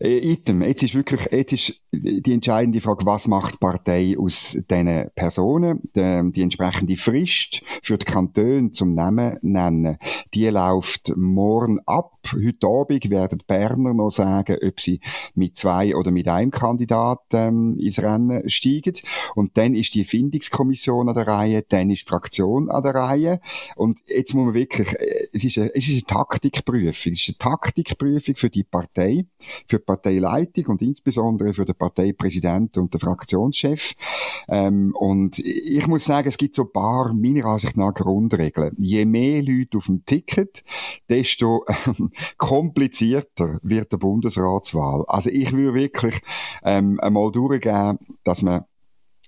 Äh, 0.00 0.32
item, 0.32 0.62
jetzt 0.62 0.82
ist 0.82 0.94
wirklich, 0.94 1.20
jetzt 1.32 1.52
ist 1.52 1.80
die 1.92 2.32
entscheidende 2.32 2.80
Frage, 2.80 3.06
was 3.06 3.26
macht 3.26 3.54
die 3.54 3.58
Partei 3.58 4.16
aus 4.18 4.56
diesen 4.70 5.10
Personen? 5.14 5.80
Die, 5.96 6.32
die 6.32 6.42
entsprechende 6.42 6.96
Frist 6.96 7.62
für 7.82 7.98
die 7.98 8.04
Kantone 8.04 8.70
zum 8.70 8.94
Namen 8.94 9.38
nennen, 9.42 9.98
die 10.34 10.46
läuft 10.48 11.12
morgen 11.16 11.80
ab. 11.86 12.12
Heute 12.32 12.66
Abend 12.66 13.10
werden 13.10 13.38
die 13.38 13.46
Berner 13.46 13.94
noch 13.94 14.10
sagen, 14.10 14.58
ob 14.62 14.80
sie 14.80 15.00
mit 15.34 15.56
zwei 15.56 15.96
oder 15.96 16.10
mit 16.10 16.28
einem 16.28 16.50
Kandidat 16.50 17.20
ähm, 17.32 17.78
ins 17.78 18.02
Rennen 18.02 18.27
steigen. 18.46 18.94
Und 19.34 19.56
dann 19.56 19.74
ist 19.74 19.94
die 19.94 20.04
Findungskommission 20.04 21.08
an 21.08 21.14
der 21.14 21.26
Reihe, 21.26 21.62
dann 21.68 21.90
ist 21.90 22.02
die 22.02 22.08
Fraktion 22.08 22.70
an 22.70 22.82
der 22.82 22.94
Reihe. 22.94 23.40
Und 23.76 24.00
jetzt 24.06 24.34
muss 24.34 24.46
man 24.46 24.54
wirklich, 24.54 24.88
äh, 24.94 25.28
es 25.32 25.44
ist 25.44 25.58
eine, 25.58 25.74
es 25.74 25.88
ist 25.88 26.10
eine 26.10 26.18
Taktikprüfung. 26.18 27.12
Es 27.12 27.20
ist 27.20 27.28
eine 27.28 27.38
Taktikprüfung 27.38 28.36
für 28.36 28.50
die 28.50 28.64
Partei, 28.64 29.26
für 29.66 29.78
die 29.78 29.84
Parteileitung 29.84 30.66
und 30.66 30.82
insbesondere 30.82 31.54
für 31.54 31.64
den 31.64 31.74
Parteipräsidenten 31.74 32.82
und 32.82 32.94
den 32.94 33.00
Fraktionschef. 33.00 33.94
Ähm, 34.48 34.94
und 34.94 35.38
ich 35.38 35.86
muss 35.86 36.04
sagen, 36.04 36.28
es 36.28 36.36
gibt 36.36 36.54
so 36.54 36.62
ein 36.62 36.72
paar, 36.72 37.14
meiner 37.14 37.46
Ansicht 37.46 37.76
nach, 37.76 37.94
Grundregeln. 37.94 38.74
Je 38.78 39.04
mehr 39.04 39.42
Leute 39.42 39.78
auf 39.78 39.86
dem 39.86 40.04
Ticket, 40.04 40.62
desto 41.08 41.64
ähm, 41.86 42.12
komplizierter 42.36 43.58
wird 43.62 43.92
der 43.92 43.98
Bundesratswahl. 43.98 45.04
Also 45.06 45.30
ich 45.30 45.52
würde 45.52 45.74
wirklich 45.74 46.20
ähm, 46.62 46.98
einmal 47.00 47.32
durchgehen, 47.32 47.98
dass 48.28 48.42
man 48.42 48.64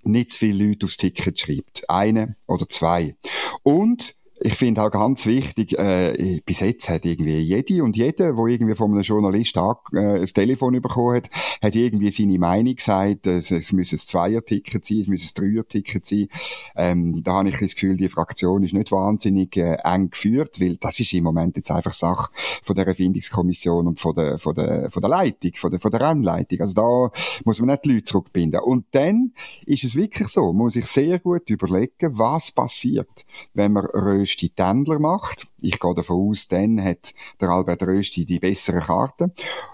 nicht 0.02 0.32
zu 0.32 0.40
viele 0.40 0.66
Leute 0.66 0.84
aufs 0.84 0.98
Ticket 0.98 1.40
schreibt. 1.40 1.88
Eine 1.88 2.36
oder 2.46 2.68
zwei. 2.68 3.16
Und 3.62 4.14
ich 4.42 4.54
finde 4.54 4.82
auch 4.82 4.90
ganz 4.90 5.26
wichtig, 5.26 5.78
äh, 5.78 6.40
bis 6.46 6.60
jetzt 6.60 6.88
hat 6.88 7.04
irgendwie 7.04 7.38
jede 7.38 7.84
und 7.84 7.96
jeder, 7.96 8.36
wo 8.36 8.46
irgendwie 8.46 8.74
von 8.74 8.90
einem 8.90 9.02
Journalist 9.02 9.56
äh, 9.56 9.60
ein 9.92 10.24
Telefon 10.24 10.80
bekommen 10.80 11.16
hat, 11.16 11.30
hat 11.62 11.74
irgendwie 11.74 12.10
seine 12.10 12.38
Meinung 12.38 12.74
gesagt, 12.74 13.26
es, 13.26 13.50
es 13.50 13.72
müsse 13.72 13.96
ein 13.96 13.98
Zweier-Ticket 13.98 14.84
sein, 14.84 15.00
es 15.00 15.08
müsse 15.08 15.30
ein 15.30 15.42
Dreier-Ticket 15.42 16.06
sein. 16.06 16.28
Ähm, 16.74 17.22
da 17.22 17.34
habe 17.34 17.50
ich 17.50 17.58
das 17.58 17.74
Gefühl, 17.74 17.98
die 17.98 18.08
Fraktion 18.08 18.62
ist 18.62 18.72
nicht 18.72 18.90
wahnsinnig 18.92 19.56
äh, 19.58 19.76
eng 19.84 20.10
geführt, 20.10 20.58
weil 20.58 20.76
das 20.76 20.98
ist 21.00 21.12
im 21.12 21.24
Moment 21.24 21.56
jetzt 21.56 21.70
einfach 21.70 21.92
Sache 21.92 22.30
von 22.62 22.74
der 22.74 22.86
Erfindungskommission 22.86 23.86
und 23.88 24.00
von 24.00 24.14
der, 24.14 24.38
von 24.38 24.54
der, 24.54 24.90
von 24.90 25.02
der 25.02 25.10
Leitung, 25.10 25.52
von 25.56 25.70
der, 25.70 25.80
von 25.80 25.90
der 25.90 26.00
Rennleitung. 26.00 26.60
Also 26.60 26.74
da 26.74 27.20
muss 27.44 27.60
man 27.60 27.68
nicht 27.68 27.84
die 27.84 27.92
Leute 27.92 28.04
zurückbinden. 28.04 28.60
Und 28.60 28.86
dann 28.92 29.32
ist 29.66 29.84
es 29.84 29.96
wirklich 29.96 30.28
so, 30.28 30.46
man 30.46 30.64
muss 30.64 30.74
sich 30.74 30.86
sehr 30.86 31.18
gut 31.18 31.50
überlegen, 31.50 32.18
was 32.18 32.52
passiert, 32.52 33.26
wenn 33.52 33.72
man 33.72 33.86
Rösti 34.30 34.50
Tendler 34.50 35.00
macht. 35.00 35.46
Ich 35.60 35.78
gehe 35.78 35.94
davon 35.94 36.30
aus, 36.30 36.48
dann 36.48 36.82
hat 36.82 37.12
der 37.40 37.50
Albert 37.50 37.82
Rösti 37.82 38.24
die 38.24 38.38
besseren 38.38 38.80
Karten. 38.80 39.32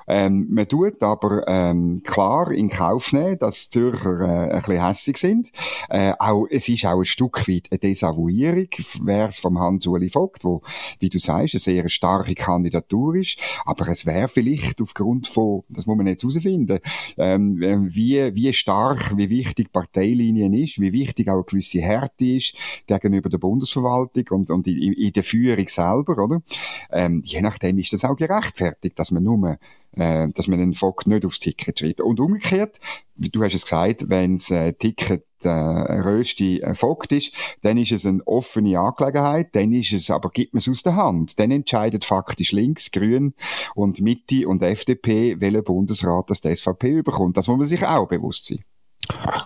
Ähm, 0.08 0.46
man 0.50 0.66
tut 0.66 1.02
aber 1.02 1.44
ähm, 1.46 2.02
klar 2.04 2.50
in 2.50 2.68
Kauf 2.68 3.12
nehmen, 3.12 3.38
dass 3.38 3.68
die 3.68 3.78
Zürcher 3.78 4.20
äh, 4.20 4.52
ein 4.52 4.62
bisschen 4.62 4.84
hässig 4.84 5.18
sind. 5.18 5.52
Äh, 5.88 6.14
auch, 6.18 6.46
es 6.50 6.68
ist 6.68 6.86
auch 6.86 6.98
ein 6.98 7.04
Stück 7.04 7.46
weit 7.48 7.68
eine 7.70 7.78
Desavouierung, 7.78 8.68
wär's 9.02 9.38
vom 9.38 9.58
Hans-Uli 9.58 10.10
Vogt, 10.10 10.44
wo, 10.44 10.62
wie 10.98 11.08
du 11.08 11.18
sagst, 11.18 11.54
eine 11.54 11.60
sehr 11.60 11.88
starke 11.88 12.34
Kandidatur 12.34 13.16
ist. 13.16 13.38
Aber 13.64 13.86
es 13.88 14.06
wäre 14.06 14.28
vielleicht 14.28 14.80
aufgrund 14.80 15.26
von, 15.26 15.62
das 15.68 15.86
muss 15.86 15.96
man 15.96 16.06
jetzt 16.06 16.22
herausfinden, 16.22 16.80
ähm, 17.16 17.60
wie, 17.90 18.34
wie 18.34 18.52
stark, 18.52 19.16
wie 19.16 19.30
wichtig 19.30 19.72
Parteilinien 19.72 20.54
ist, 20.54 20.80
wie 20.80 20.92
wichtig 20.92 21.28
auch 21.28 21.34
eine 21.34 21.44
gewisse 21.44 21.80
Härte 21.80 22.24
ist 22.24 22.54
gegenüber 22.86 23.28
der 23.28 23.38
Bundesverwaltung 23.38 24.24
und, 24.30 24.45
und 24.50 24.66
in, 24.66 24.92
in 24.92 25.12
der 25.12 25.24
Führung 25.24 25.68
selber, 25.68 26.22
oder? 26.22 26.42
Ähm, 26.90 27.22
je 27.24 27.40
nachdem 27.40 27.78
ist 27.78 27.92
das 27.92 28.04
auch 28.04 28.16
gerechtfertigt, 28.16 28.98
dass 28.98 29.10
man 29.10 29.22
nur 29.22 29.58
äh, 29.96 30.28
dass 30.28 30.46
man 30.46 30.58
den 30.58 30.74
Fock 30.74 31.06
nicht 31.06 31.24
aufs 31.24 31.40
Ticket 31.40 31.78
schreibt. 31.78 32.00
Und 32.00 32.20
umgekehrt, 32.20 32.80
du 33.16 33.42
hast 33.42 33.54
es 33.54 33.62
gesagt, 33.62 34.08
wenn 34.08 34.36
das 34.36 34.50
äh, 34.50 34.72
Ticket 34.74 35.24
äh, 35.42 35.48
Rösti 35.48 36.60
äh, 36.60 36.74
Vogt 36.74 37.12
ist, 37.12 37.32
dann 37.62 37.78
ist 37.78 37.92
es 37.92 38.06
eine 38.06 38.26
offene 38.26 38.78
Angelegenheit, 38.78 39.54
dann 39.54 39.72
ist 39.72 39.92
es, 39.92 40.10
aber 40.10 40.30
gibt 40.30 40.54
man 40.54 40.58
es 40.58 40.68
aus 40.68 40.82
der 40.82 40.96
Hand. 40.96 41.38
Dann 41.38 41.50
entscheidet 41.50 42.04
faktisch 42.04 42.52
links, 42.52 42.90
grün 42.90 43.34
und 43.74 44.00
Mitte 44.00 44.46
und 44.46 44.62
FDP, 44.62 45.40
welcher 45.40 45.62
Bundesrat 45.62 46.30
das 46.30 46.40
die 46.40 46.54
SVP 46.54 46.90
überkommt. 46.90 47.36
Das 47.36 47.48
muss 47.48 47.58
man 47.58 47.66
sich 47.66 47.86
auch 47.86 48.08
bewusst 48.08 48.46
sein. 48.46 48.64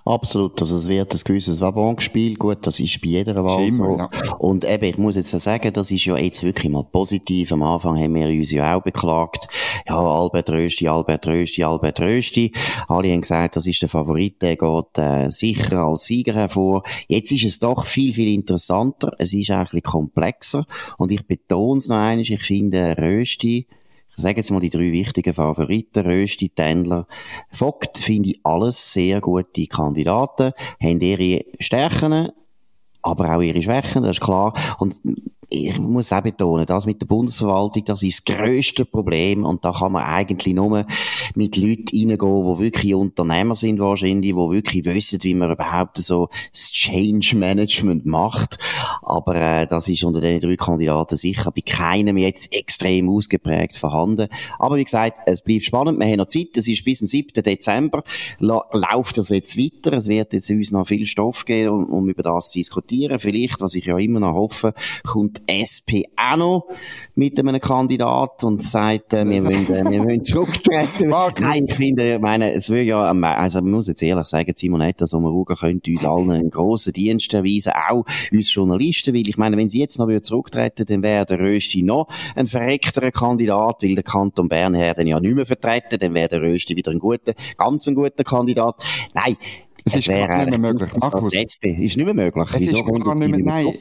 Absolut, 0.05 0.61
also 0.61 0.77
es 0.77 0.89
wird 0.89 1.13
ein 1.13 1.21
gewisses 1.25 1.61
Wabon 1.61 1.97
gespielt, 1.97 2.39
gut, 2.39 2.59
das 2.63 2.81
ist 2.81 3.01
bei 3.01 3.09
jeder 3.09 3.45
Wahl 3.45 3.71
Schimmer, 3.71 3.87
so. 3.87 3.99
Ja. 3.99 4.11
Und 4.39 4.65
eben, 4.65 4.85
ich 4.85 4.99
muss 4.99 5.17
jetzt 5.17 5.31
sagen, 5.31 5.73
das 5.73 5.91
ist 5.91 6.05
ja 6.05 6.17
jetzt 6.17 6.43
wirklich 6.43 6.71
mal 6.71 6.85
positiv. 6.85 7.53
Am 7.53 7.63
Anfang 7.63 7.99
haben 7.99 8.15
wir 8.15 8.29
uns 8.29 8.51
ja 8.51 8.77
auch 8.77 8.83
beklagt, 8.83 9.49
ja, 9.87 9.99
Albert 9.99 10.51
Rösti, 10.51 10.89
Albert 10.89 11.27
Rösti, 11.27 11.65
Albert 11.65 12.01
Rösti. 12.01 12.53
Alle 12.89 13.13
haben 13.13 13.21
gesagt, 13.21 13.57
das 13.57 13.67
ist 13.67 13.83
der 13.83 13.89
Favorit, 13.89 14.41
der 14.43 14.57
geht 14.57 14.99
äh, 14.99 15.31
sicher 15.31 15.79
als 15.79 16.05
Sieger 16.05 16.35
hervor. 16.35 16.83
Jetzt 17.09 17.33
ist 17.33 17.45
es 17.45 17.59
doch 17.59 17.85
viel, 17.85 18.15
viel 18.15 18.33
interessanter, 18.33 19.13
es 19.19 19.33
ist 19.33 19.51
auch 19.51 19.57
ein 19.57 19.65
bisschen 19.65 19.83
komplexer 19.83 20.67
und 20.99 21.13
ich 21.13 21.27
betone 21.27 21.79
es 21.79 21.89
noch 21.89 21.97
einmal, 21.97 22.21
ich 22.21 22.43
finde 22.43 22.97
Rösti 22.99 23.67
sagen 24.21 24.37
jetzt 24.37 24.51
mal 24.51 24.61
die 24.61 24.71
drei 24.71 24.93
wichtigen 24.93 25.35
Favoriten, 25.35 26.07
Rösti, 26.07 26.51
Tendler, 26.51 27.07
Vogt, 27.51 27.99
finde 27.99 28.31
ich 28.31 28.41
alles 28.45 28.93
sehr 28.93 29.21
gute 29.21 29.67
Kandidaten, 29.67 30.53
haben 30.83 31.01
ihre 31.01 31.45
Stärken, 31.59 32.31
aber 33.03 33.37
auch 33.37 33.41
ihre 33.41 33.63
Schwächen, 33.63 34.03
das 34.03 34.13
ist 34.13 34.21
klar. 34.21 34.55
Und 34.79 35.01
ich 35.53 35.79
muss 35.79 36.13
auch 36.13 36.23
betonen, 36.23 36.65
das 36.65 36.87
mit 36.87 37.01
der 37.03 37.07
Bundesverwaltung, 37.07 37.85
das 37.85 38.05
ist 38.05 38.29
das 38.29 38.37
grösste 38.37 38.85
Problem 38.85 39.45
und 39.45 39.65
da 39.65 39.73
kann 39.73 39.93
man 39.93 40.05
eigentlich 40.05 40.55
nur 40.55 40.87
mit 41.35 41.57
Leuten 41.57 41.89
reingehen, 41.93 42.19
die 42.19 42.61
wirklich 42.61 42.95
Unternehmer 42.95 43.57
sind 43.57 43.81
wahrscheinlich, 43.81 44.33
die 44.33 44.37
wirklich 44.37 44.85
wissen, 44.85 45.19
wie 45.23 45.35
man 45.35 45.51
überhaupt 45.51 45.99
so 45.99 46.29
das 46.53 46.71
Change 46.71 47.37
Management 47.37 48.07
macht. 48.07 48.59
Aber 49.03 49.35
äh, 49.35 49.67
das 49.67 49.89
ist 49.89 50.05
unter 50.05 50.21
den 50.21 50.41
drei 50.41 50.55
Kandidaten 50.55 51.17
sicher 51.17 51.51
bei 51.51 51.63
keinem 51.63 52.17
jetzt 52.17 52.53
extrem 52.53 53.09
ausgeprägt 53.09 53.77
vorhanden. 53.77 54.29
Aber 54.59 54.77
wie 54.77 54.85
gesagt, 54.85 55.19
es 55.27 55.43
bleibt 55.43 55.65
spannend, 55.65 55.99
wir 55.99 56.07
haben 56.07 56.19
noch 56.19 56.29
Zeit, 56.29 56.57
es 56.57 56.69
ist 56.69 56.85
bis 56.85 56.99
zum 56.99 57.09
7. 57.09 57.43
Dezember, 57.43 58.05
La 58.39 58.63
läuft 58.73 59.19
das 59.19 59.31
jetzt 59.31 59.59
weiter, 59.59 59.97
es 59.97 60.07
wird 60.07 60.33
jetzt 60.33 60.51
uns 60.51 60.71
noch 60.71 60.87
viel 60.87 61.07
Stoff 61.07 61.45
geben, 61.45 61.71
um, 61.71 61.85
um 61.87 62.09
über 62.09 62.23
das 62.23 62.53
zu 62.53 62.59
diskutieren. 62.59 63.19
Vielleicht, 63.19 63.61
was 63.61 63.75
ich 63.75 63.87
ja 63.87 63.99
immer 63.99 64.21
noch 64.21 64.35
hoffe, 64.35 64.75
kommt 65.05 65.40
SP 65.47 66.05
auch 66.17 66.37
noch 66.37 66.67
mit 67.15 67.39
einem 67.39 67.61
Kandidat 67.61 68.45
und 68.45 68.63
sagt, 68.63 69.13
äh, 69.13 69.29
wir, 69.29 69.45
wollen, 69.45 69.67
äh, 69.69 69.91
wir 69.91 70.05
wollen 70.05 70.25
zurücktreten. 70.25 71.11
Nein, 71.41 71.67
ich 71.69 71.75
finde, 71.75 72.15
ich 72.15 72.21
meine, 72.21 72.53
es 72.53 72.69
würde 72.69 72.83
ja, 72.83 73.03
also 73.03 73.61
man 73.61 73.71
muss 73.71 73.89
jetzt 73.89 74.03
ehrlich 74.03 74.27
sagen, 74.27 74.53
Simonetta 74.55 75.07
Sommaruga 75.07 75.55
könnte 75.55 75.91
uns 75.91 76.05
allen 76.05 76.31
einen 76.31 76.51
grossen 76.51 76.93
Dienst 76.93 77.33
erweisen, 77.35 77.73
auch 77.91 78.05
uns 78.33 78.55
Journalisten, 78.55 79.15
weil 79.15 79.29
ich 79.29 79.37
meine, 79.37 79.57
wenn 79.57 79.69
sie 79.69 79.81
jetzt 79.81 79.99
noch 79.99 80.09
zurücktreten 80.21 80.87
dann 80.87 81.03
wäre 81.03 81.27
der 81.27 81.41
Rösti 81.41 81.83
noch 81.83 82.09
ein 82.35 82.47
verreckterer 82.47 83.11
Kandidat, 83.11 83.83
weil 83.83 83.95
der 83.95 84.05
Kanton 84.05 84.49
Bern 84.49 84.75
her 84.75 84.95
dann 84.95 85.07
ja 85.07 85.21
nicht 85.21 85.35
mehr 85.35 85.47
vertreten, 85.47 85.99
dann 85.99 86.15
wäre 86.15 86.29
der 86.29 86.43
Rösti 86.43 86.77
wieder 86.77 86.91
ein 86.91 86.99
guter, 86.99 87.35
ganz 87.57 87.87
ein 87.87 87.95
guter 87.95 88.25
Kandidat. 88.25 88.77
Nein, 89.15 89.37
es, 89.85 89.95
ist 89.97 90.09
gar 90.09 90.45
nicht 90.45 90.59
mehr 90.59 90.73
möglich. 90.73 90.91
Markus. 91.01 91.35
ist 91.35 91.63
nicht 91.63 91.97
mehr 91.97 92.15
möglich. 92.15 92.49
Es 92.53 92.61
Wieso 92.61 92.77
ist 92.77 93.05
gar 93.05 93.15
nicht 93.15 93.31
mehr, 93.31 93.41
nein. 93.41 93.75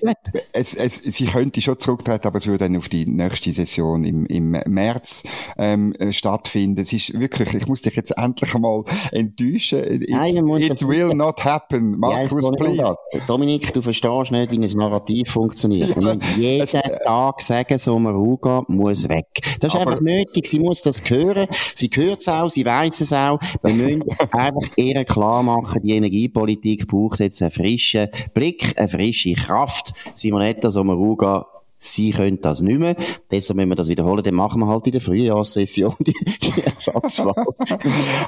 Es, 0.53 0.73
es, 0.73 0.97
sie 0.97 1.25
könnte 1.25 1.61
schon 1.61 1.77
zurücktreten, 1.79 2.27
aber 2.27 2.37
es 2.37 2.47
würde 2.47 2.65
dann 2.65 2.77
auf 2.77 2.89
die 2.89 3.05
nächste 3.05 3.51
Session 3.51 4.03
im, 4.03 4.25
im 4.25 4.51
März 4.67 5.23
ähm, 5.57 5.93
äh, 5.93 6.11
stattfinden. 6.11 6.81
Es 6.81 6.93
ist 6.93 7.19
wirklich, 7.19 7.53
ich 7.53 7.67
muss 7.67 7.81
dich 7.81 7.95
jetzt 7.95 8.17
endlich 8.17 8.53
einmal 8.55 8.83
enttäuschen. 9.11 9.79
It, 9.79 10.09
nein, 10.09 10.35
it 10.59 10.87
will 10.87 11.13
not 11.13 11.43
happen. 11.43 11.97
Markus, 11.99 12.43
ja, 12.43 12.51
please. 12.51 12.95
Dominik, 13.27 13.73
du 13.73 13.81
verstehst 13.81 14.31
nicht, 14.31 14.51
wie 14.51 14.57
ein 14.57 14.77
Narrativ 14.77 15.29
funktioniert. 15.31 15.95
Ja, 15.99 16.15
jeden 16.37 16.63
es, 16.63 16.71
Tag 17.03 17.41
sagen, 17.41 17.77
Sommaruga 17.77 18.63
muss 18.67 19.07
weg. 19.09 19.27
Das 19.59 19.73
ist 19.73 19.79
einfach 19.79 20.01
nötig. 20.01 20.47
Sie 20.47 20.59
muss 20.59 20.81
das 20.81 21.01
hören. 21.07 21.47
Sie 21.75 21.89
hört 21.93 22.21
es 22.21 22.27
auch, 22.27 22.49
sie 22.49 22.65
weiß 22.65 23.01
es 23.01 23.13
auch. 23.13 23.39
Wir 23.63 23.73
müssen 23.73 24.03
einfach 24.31 24.67
ihr 24.75 25.03
klar 25.05 25.43
machen, 25.43 25.81
die 25.89 25.95
Energiepolitik 25.95 26.87
braucht 26.87 27.19
jetzt 27.19 27.41
einen 27.41 27.51
frischen 27.51 28.09
Blick, 28.33 28.77
eine 28.77 28.89
frische 28.89 29.33
Kraft. 29.33 29.93
Simonetta 30.15 30.71
Sommaruga 30.71 31.47
Sie 31.81 32.11
können 32.11 32.41
das 32.41 32.59
nicht 32.59 32.77
mehr. 32.77 32.97
Deshalb 33.31 33.55
müssen 33.55 33.69
wir 33.69 33.77
das 33.77 33.87
wiederholen. 33.87 34.21
Dann 34.21 34.33
machen 34.33 34.59
wir 34.59 34.67
halt 34.67 34.85
in 34.87 34.91
der 34.91 34.99
Frühjahrssession 34.99 35.95
die, 35.99 36.13
die 36.43 36.61
Ersatzwahl. 36.61 37.45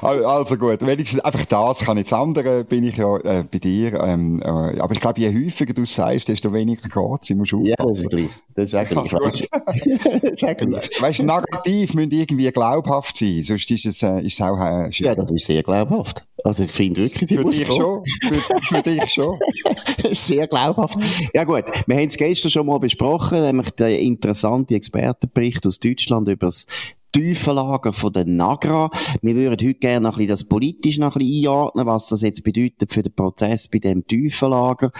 also 0.00 0.56
gut, 0.56 0.84
wenigstens 0.86 1.20
einfach 1.20 1.44
das 1.44 1.80
kann 1.80 1.98
jetzt 1.98 2.14
andere, 2.14 2.64
bin 2.64 2.82
ich 2.82 2.96
ja 2.96 3.14
äh, 3.18 3.44
bei 3.44 3.58
dir. 3.58 4.00
Ähm, 4.00 4.40
äh, 4.40 4.46
aber 4.80 4.94
ich 4.94 5.00
glaube, 5.00 5.20
je 5.20 5.28
häufiger 5.28 5.74
du 5.74 5.84
sagst, 5.84 6.28
desto 6.28 6.50
weniger 6.54 6.88
geht 6.88 7.22
es. 7.22 7.36
musst 7.36 7.52
Ja, 7.52 7.74
das 7.76 7.98
ist 7.98 8.08
gleich. 8.08 8.30
Das 8.54 8.64
ist 8.64 8.74
eigentlich 8.74 8.98
also 8.98 9.18
Weißt 11.02 11.18
du, 11.18 11.24
Narrativ 11.24 11.92
müssen 11.92 12.10
irgendwie 12.10 12.50
glaubhaft 12.50 13.18
sein, 13.18 13.42
sonst 13.42 13.70
ist 13.70 13.84
es, 13.84 14.02
äh, 14.02 14.20
ist 14.20 14.34
es 14.34 14.40
auch 14.40 14.58
äh, 14.58 14.88
Ja, 14.92 15.14
das 15.14 15.30
ist 15.30 15.44
sehr 15.44 15.62
glaubhaft. 15.62 16.24
Also 16.44 16.64
ich 16.64 16.72
finde 16.72 17.02
wirklich, 17.02 17.28
sie 17.28 17.36
Für 17.36 17.44
dich 17.44 17.66
schon. 17.66 18.02
Für, 18.22 18.60
für 18.62 18.82
dich 18.82 19.10
schon. 19.10 19.38
sehr 20.12 20.46
glaubhaft. 20.48 20.98
Ja 21.34 21.44
gut, 21.44 21.64
wir 21.86 21.96
haben 21.96 22.08
es 22.08 22.16
gestern 22.16 22.50
schon 22.50 22.66
mal 22.66 22.78
besprochen, 22.78 23.42
nämlich 23.42 23.70
der 23.70 23.98
interessante 24.00 24.74
Expertenbericht 24.74 25.66
aus 25.66 25.78
Deutschland 25.78 26.28
über 26.28 26.46
das 26.46 26.66
Tiefenlager 27.12 27.92
von 27.92 28.12
der 28.12 28.24
Nagra. 28.24 28.90
Wir 29.20 29.34
würden 29.34 29.52
heute 29.52 29.74
gerne 29.74 30.00
noch 30.00 30.14
ein 30.14 30.20
bisschen 30.20 30.28
das 30.28 30.44
politisch 30.44 30.98
noch 30.98 31.14
ein 31.14 31.18
bisschen 31.18 31.46
einordnen, 31.46 31.86
was 31.86 32.06
das 32.06 32.22
jetzt 32.22 32.42
bedeutet 32.42 32.90
für 32.90 33.02
den 33.02 33.14
Prozess 33.14 33.68
bei 33.68 33.78
dem 33.78 34.06
Tiefenlager. 34.06 34.92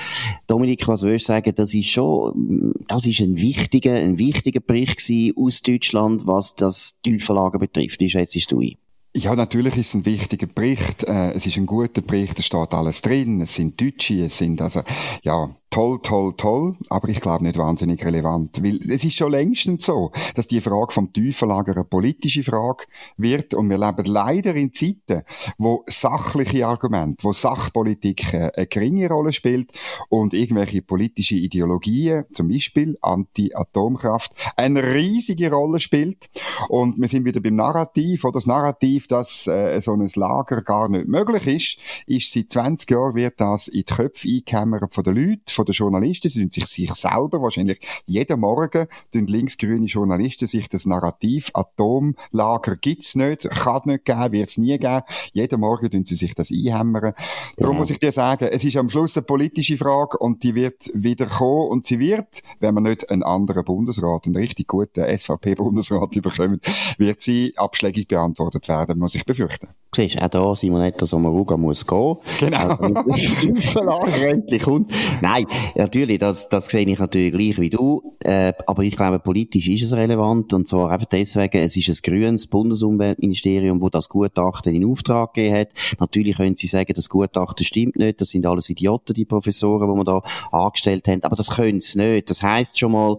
Dominik, 0.46 0.87
was 0.87 1.02
würdest 1.02 1.28
du 1.28 1.32
sagen, 1.32 1.54
das 1.54 1.72
ist 1.72 1.88
schon, 1.88 2.75
das 2.87 3.06
ist 3.06 3.20
ein 3.20 3.40
wichtiger, 3.40 3.94
ein 3.94 4.18
wichtiger 4.18 4.61
Bericht 4.61 5.11
aus 5.37 5.62
Deutschland, 5.62 6.26
was 6.26 6.54
das 6.54 7.00
Tiefenlager 7.02 7.58
betrifft. 7.58 7.99
Wie 8.00 8.11
schätzt 8.11 8.52
du 8.52 8.61
ein? 8.61 8.76
Ja, 9.14 9.35
natürlich 9.35 9.76
ist 9.76 9.88
es 9.88 9.95
ein 9.95 10.07
wichtiger 10.07 10.47
Bericht. 10.47 11.04
Äh, 11.04 11.33
es 11.33 11.47
ist 11.47 11.57
ein 11.59 11.66
guter 11.66 12.00
Bericht, 12.00 12.38
es 12.38 12.47
steht 12.47 12.73
alles 12.73 13.02
drin. 13.02 13.42
Es 13.42 13.54
sind 13.54 13.78
Deutsche, 13.78 14.25
es 14.25 14.38
sind 14.38 14.62
also, 14.62 14.83
ja, 15.23 15.54
toll, 15.73 16.00
toll, 16.02 16.35
toll, 16.37 16.76
aber 16.91 17.09
ich 17.09 17.21
glaube 17.21 17.45
nicht 17.45 17.57
wahnsinnig 17.57 18.05
relevant. 18.05 18.62
Weil 18.62 18.79
es 18.91 19.05
ist 19.05 19.17
schon 19.17 19.33
längstens 19.33 19.87
so, 19.87 20.12
dass 20.35 20.47
die 20.47 20.61
Frage 20.61 20.93
vom 20.93 21.11
Tiefenlager 21.12 21.73
eine 21.73 21.85
politische 21.85 22.45
Frage 22.45 22.85
wird. 23.17 23.55
Und 23.55 23.71
wir 23.71 23.79
leben 23.79 24.05
leider 24.05 24.55
in 24.55 24.75
Zeiten, 24.75 25.23
wo 25.57 25.83
sachliche 25.88 26.67
Argumente, 26.67 27.25
wo 27.25 27.33
Sachpolitik 27.33 28.35
eine 28.35 28.67
geringe 28.67 29.09
Rolle 29.09 29.33
spielt 29.33 29.73
und 30.11 30.35
irgendwelche 30.35 30.83
politische 30.83 31.37
Ideologien, 31.37 32.26
zum 32.33 32.49
Beispiel 32.49 32.99
Anti-Atomkraft, 33.00 34.33
eine 34.57 34.83
riesige 34.83 35.50
Rolle 35.50 35.81
spielt. 35.81 36.29
Und 36.69 37.00
wir 37.00 37.09
sind 37.09 37.25
wieder 37.25 37.41
beim 37.41 37.57
Narrativ, 37.57 38.25
oder 38.25 38.35
das 38.35 38.47
Narrativ, 38.47 39.09
dass 39.09 39.47
äh, 39.47 39.81
so 39.81 39.95
ein 39.95 40.11
Lager 40.14 40.61
gar 40.61 40.91
nicht 40.91 41.09
möglich 41.09 41.47
ist, 41.47 41.79
ist 42.07 42.33
seit 42.33 42.50
20 42.52 42.91
Jahren 42.91 43.14
wird 43.14 43.41
das 43.41 43.69
in 43.69 43.85
die 43.88 43.95
Köpfe 43.95 44.29
eingekämmert 44.29 44.95
von 44.95 45.05
den 45.05 45.17
Leuten, 45.17 45.62
von 45.62 45.66
den 45.66 45.75
Journalisten, 45.75 46.31
sie 46.31 46.49
sich 46.50 46.66
sich 46.66 46.95
selber 46.95 47.40
wahrscheinlich 47.40 47.81
jeden 48.07 48.40
Morgen, 48.40 48.87
tun 49.12 49.26
linksgrüne 49.26 49.87
Journalisten 49.87 50.47
sich 50.47 50.69
das 50.69 50.87
Narrativ, 50.87 51.50
Atomlager 51.54 52.76
gibt's 52.76 53.14
nicht, 53.14 53.49
kann 53.49 53.83
nicht 53.85 54.04
geben, 54.04 54.33
wird's 54.33 54.59
nie 54.59 54.78
geben. 54.78 55.02
Jeden 55.33 55.61
Morgen 55.61 55.90
tun 55.90 56.04
sie 56.04 56.16
sich 56.16 56.35
das 56.35 56.50
einhämmern. 56.50 57.14
Darum 57.57 57.76
muss 57.76 57.90
ich 57.90 57.99
dir 57.99 58.12
sagen, 58.12 58.49
es 58.50 58.64
ist 58.64 58.76
am 58.76 58.90
Schluss 58.90 59.16
eine 59.16 59.25
politische 59.25 59.76
Frage 59.76 60.19
und 60.19 60.42
die 60.42 60.54
wird 60.54 60.90
wieder 60.95 61.26
kommen 61.26 61.71
und 61.71 61.85
sie 61.85 61.99
wird, 61.99 62.42
wenn 62.61 62.75
man 62.75 62.85
nicht 62.85 63.09
einen 63.09 63.23
anderen 63.23 63.64
Bundesrat, 63.64 64.26
einen 64.26 64.37
richtig 64.37 64.66
guten 64.66 65.04
SVP-Bundesrat 65.16 66.16
überkommt, 66.16 66.64
wird 66.99 67.21
sie 67.21 67.52
abschlägig 67.57 68.09
beantwortet 68.09 68.69
werden, 68.69 68.99
muss 68.99 69.14
ich 69.14 69.25
befürchten. 69.25 69.69
Siehst, 69.94 70.22
auch 70.22 70.28
da 70.28 70.56
Simonetta 70.56 71.04
Sommaruga 71.04 71.58
muss 71.58 71.87
gehen. 71.87 72.16
Genau. 72.40 72.76
Also, 72.76 74.14
endlich 74.25 74.62
kommt. 74.62 74.90
Nein, 75.20 75.44
natürlich, 75.75 76.18
das, 76.18 76.49
das 76.49 76.64
sehe 76.64 76.87
ich 76.87 76.99
natürlich 76.99 77.30
gleich 77.30 77.61
wie 77.61 77.68
du. 77.68 78.16
Äh, 78.20 78.54
aber 78.66 78.84
ich 78.84 78.96
glaube, 78.96 79.18
politisch 79.18 79.68
ist 79.68 79.82
es 79.82 79.92
relevant. 79.92 80.54
Und 80.54 80.66
zwar 80.66 80.90
einfach 80.90 81.08
deswegen, 81.08 81.58
es 81.58 81.76
ist 81.76 81.90
ein 81.90 82.11
grünes 82.11 82.46
Bundesumweltministerium, 82.46 83.82
wo 83.82 83.90
das 83.90 84.08
Gutachten 84.08 84.75
in 84.75 84.90
Auftrag 84.90 85.34
gegeben 85.34 85.56
hat. 85.56 85.68
Natürlich 86.00 86.38
können 86.38 86.56
Sie 86.56 86.68
sagen, 86.68 86.94
das 86.94 87.11
Gutachten 87.11 87.66
stimmt 87.66 87.96
nicht. 87.96 88.18
Das 88.18 88.30
sind 88.30 88.46
alles 88.46 88.70
Idioten, 88.70 89.12
die 89.12 89.26
Professoren, 89.26 89.90
die 89.92 90.00
wir 90.00 90.04
da 90.04 90.22
angestellt 90.52 91.06
haben. 91.06 91.22
Aber 91.22 91.37
das 91.37 91.50
können 91.50 91.82
sie 91.82 91.99
nicht. 91.99 92.30
Das 92.30 92.42
heißt 92.42 92.78
schon 92.78 92.92
mal, 92.92 93.18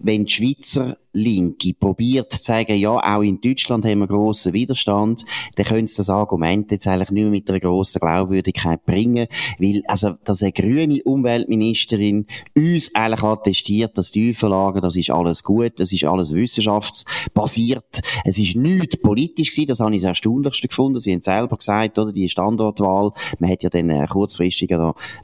wenn 0.00 0.24
die 0.24 0.32
Schweizer 0.32 0.96
Linke 1.12 1.72
probiert 1.74 2.32
zu 2.32 2.42
sagen, 2.42 2.76
ja, 2.76 2.92
auch 2.92 3.22
in 3.22 3.40
Deutschland 3.40 3.84
haben 3.84 3.98
wir 3.98 4.06
grossen 4.06 4.52
Widerstand, 4.52 5.24
dann 5.56 5.66
können 5.66 5.86
sie 5.86 5.96
das 5.96 6.08
Argument 6.08 6.70
jetzt 6.70 6.86
eigentlich 6.86 7.10
nicht 7.10 7.22
mehr 7.22 7.30
mit 7.30 7.50
einer 7.50 7.58
grossen 7.58 7.98
Glaubwürdigkeit 7.98 8.84
bringen, 8.84 9.26
weil, 9.58 9.82
also, 9.88 10.12
dass 10.24 10.42
eine 10.42 10.52
grüne 10.52 11.02
Umweltministerin 11.02 12.26
uns 12.56 12.94
eigentlich 12.94 13.24
attestiert, 13.24 13.98
dass 13.98 14.12
die 14.12 14.28
Tiefenlagen, 14.28 14.82
das 14.82 14.94
ist 14.96 15.10
alles 15.10 15.42
gut, 15.42 15.80
das 15.80 15.92
ist 15.92 16.04
alles 16.04 16.32
wissenschaftsbasiert, 16.32 18.02
es 18.24 18.38
ist 18.38 18.54
nicht 18.54 19.02
politisch 19.02 19.50
gewesen, 19.50 19.68
das 19.68 19.80
habe 19.80 19.94
ich 19.94 20.02
das 20.02 20.10
Erstaunlichste 20.10 20.68
gefunden, 20.68 21.00
sie 21.00 21.12
haben 21.12 21.22
selber 21.22 21.56
gesagt, 21.56 21.98
oder, 21.98 22.12
die 22.12 22.28
Standortwahl, 22.28 23.10
man 23.40 23.50
hat 23.50 23.64
ja 23.64 23.70
dann 23.70 23.90
äh, 23.90 24.06
kurzfristig 24.06 24.70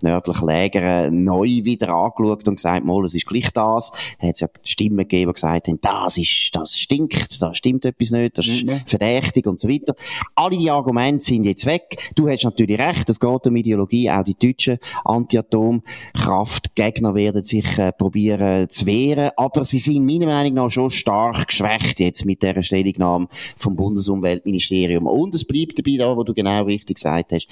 nördlich 0.01 0.43
Läger 0.43 1.11
neu 1.11 1.47
wieder 1.47 1.91
angeschaut 1.91 2.49
und 2.49 2.57
gesagt, 2.57 2.85
mal, 2.85 3.05
es 3.05 3.15
ist 3.15 3.27
gleich 3.27 3.51
das, 3.53 3.93
dann 4.21 4.31
hat 4.31 4.41
ja 4.41 4.49
Stimmen 4.67 4.99
gegeben, 4.99 5.31
die 5.31 5.35
gesagt 5.35 5.69
haben, 5.69 5.79
das 5.81 6.19
ist, 6.19 6.51
das 6.53 6.79
stinkt, 6.79 7.41
da 7.41 7.55
stimmt 7.55 7.85
etwas 7.85 8.11
nicht, 8.11 8.37
das 8.39 8.47
ist 8.47 8.65
mhm. 8.65 8.81
verdächtig 8.87 9.47
und 9.47 9.61
so 9.61 9.69
weiter. 9.69 9.95
Alle 10.35 10.57
die 10.57 10.71
Argumente 10.71 11.23
sind 11.25 11.45
jetzt 11.45 11.67
weg. 11.67 12.11
Du 12.15 12.27
hast 12.29 12.45
natürlich 12.45 12.79
recht, 12.79 13.09
es 13.09 13.21
geht 13.21 13.47
um 13.47 13.57
Ideologie, 13.57 14.11
auch 14.11 14.25
die 14.25 14.35
deutschen 14.35 14.79
Anti-Atom-Kraftgegner 15.05 17.15
werden 17.15 17.45
sich 17.45 17.79
äh, 17.79 17.93
probieren 17.93 18.69
zu 18.71 18.87
wehren, 18.87 19.31
aber 19.37 19.65
sie 19.65 19.79
sind 19.79 20.05
meiner 20.05 20.27
Meinung 20.27 20.55
nach 20.55 20.71
schon 20.71 20.91
stark 20.91 21.47
geschwächt 21.49 22.01
jetzt 22.01 22.25
mit 22.25 22.43
der 22.43 22.63
Stellungnahme 22.63 23.29
vom 23.57 23.77
Bundesumweltministerium. 23.77 25.07
Und 25.07 25.35
es 25.35 25.45
bleibt 25.45 25.79
dabei 25.79 25.97
da, 25.99 26.17
wo 26.17 26.25
du 26.25 26.35
genau 26.35 26.65
richtig 26.65 26.97
gesagt 26.97 27.33
hast, 27.33 27.47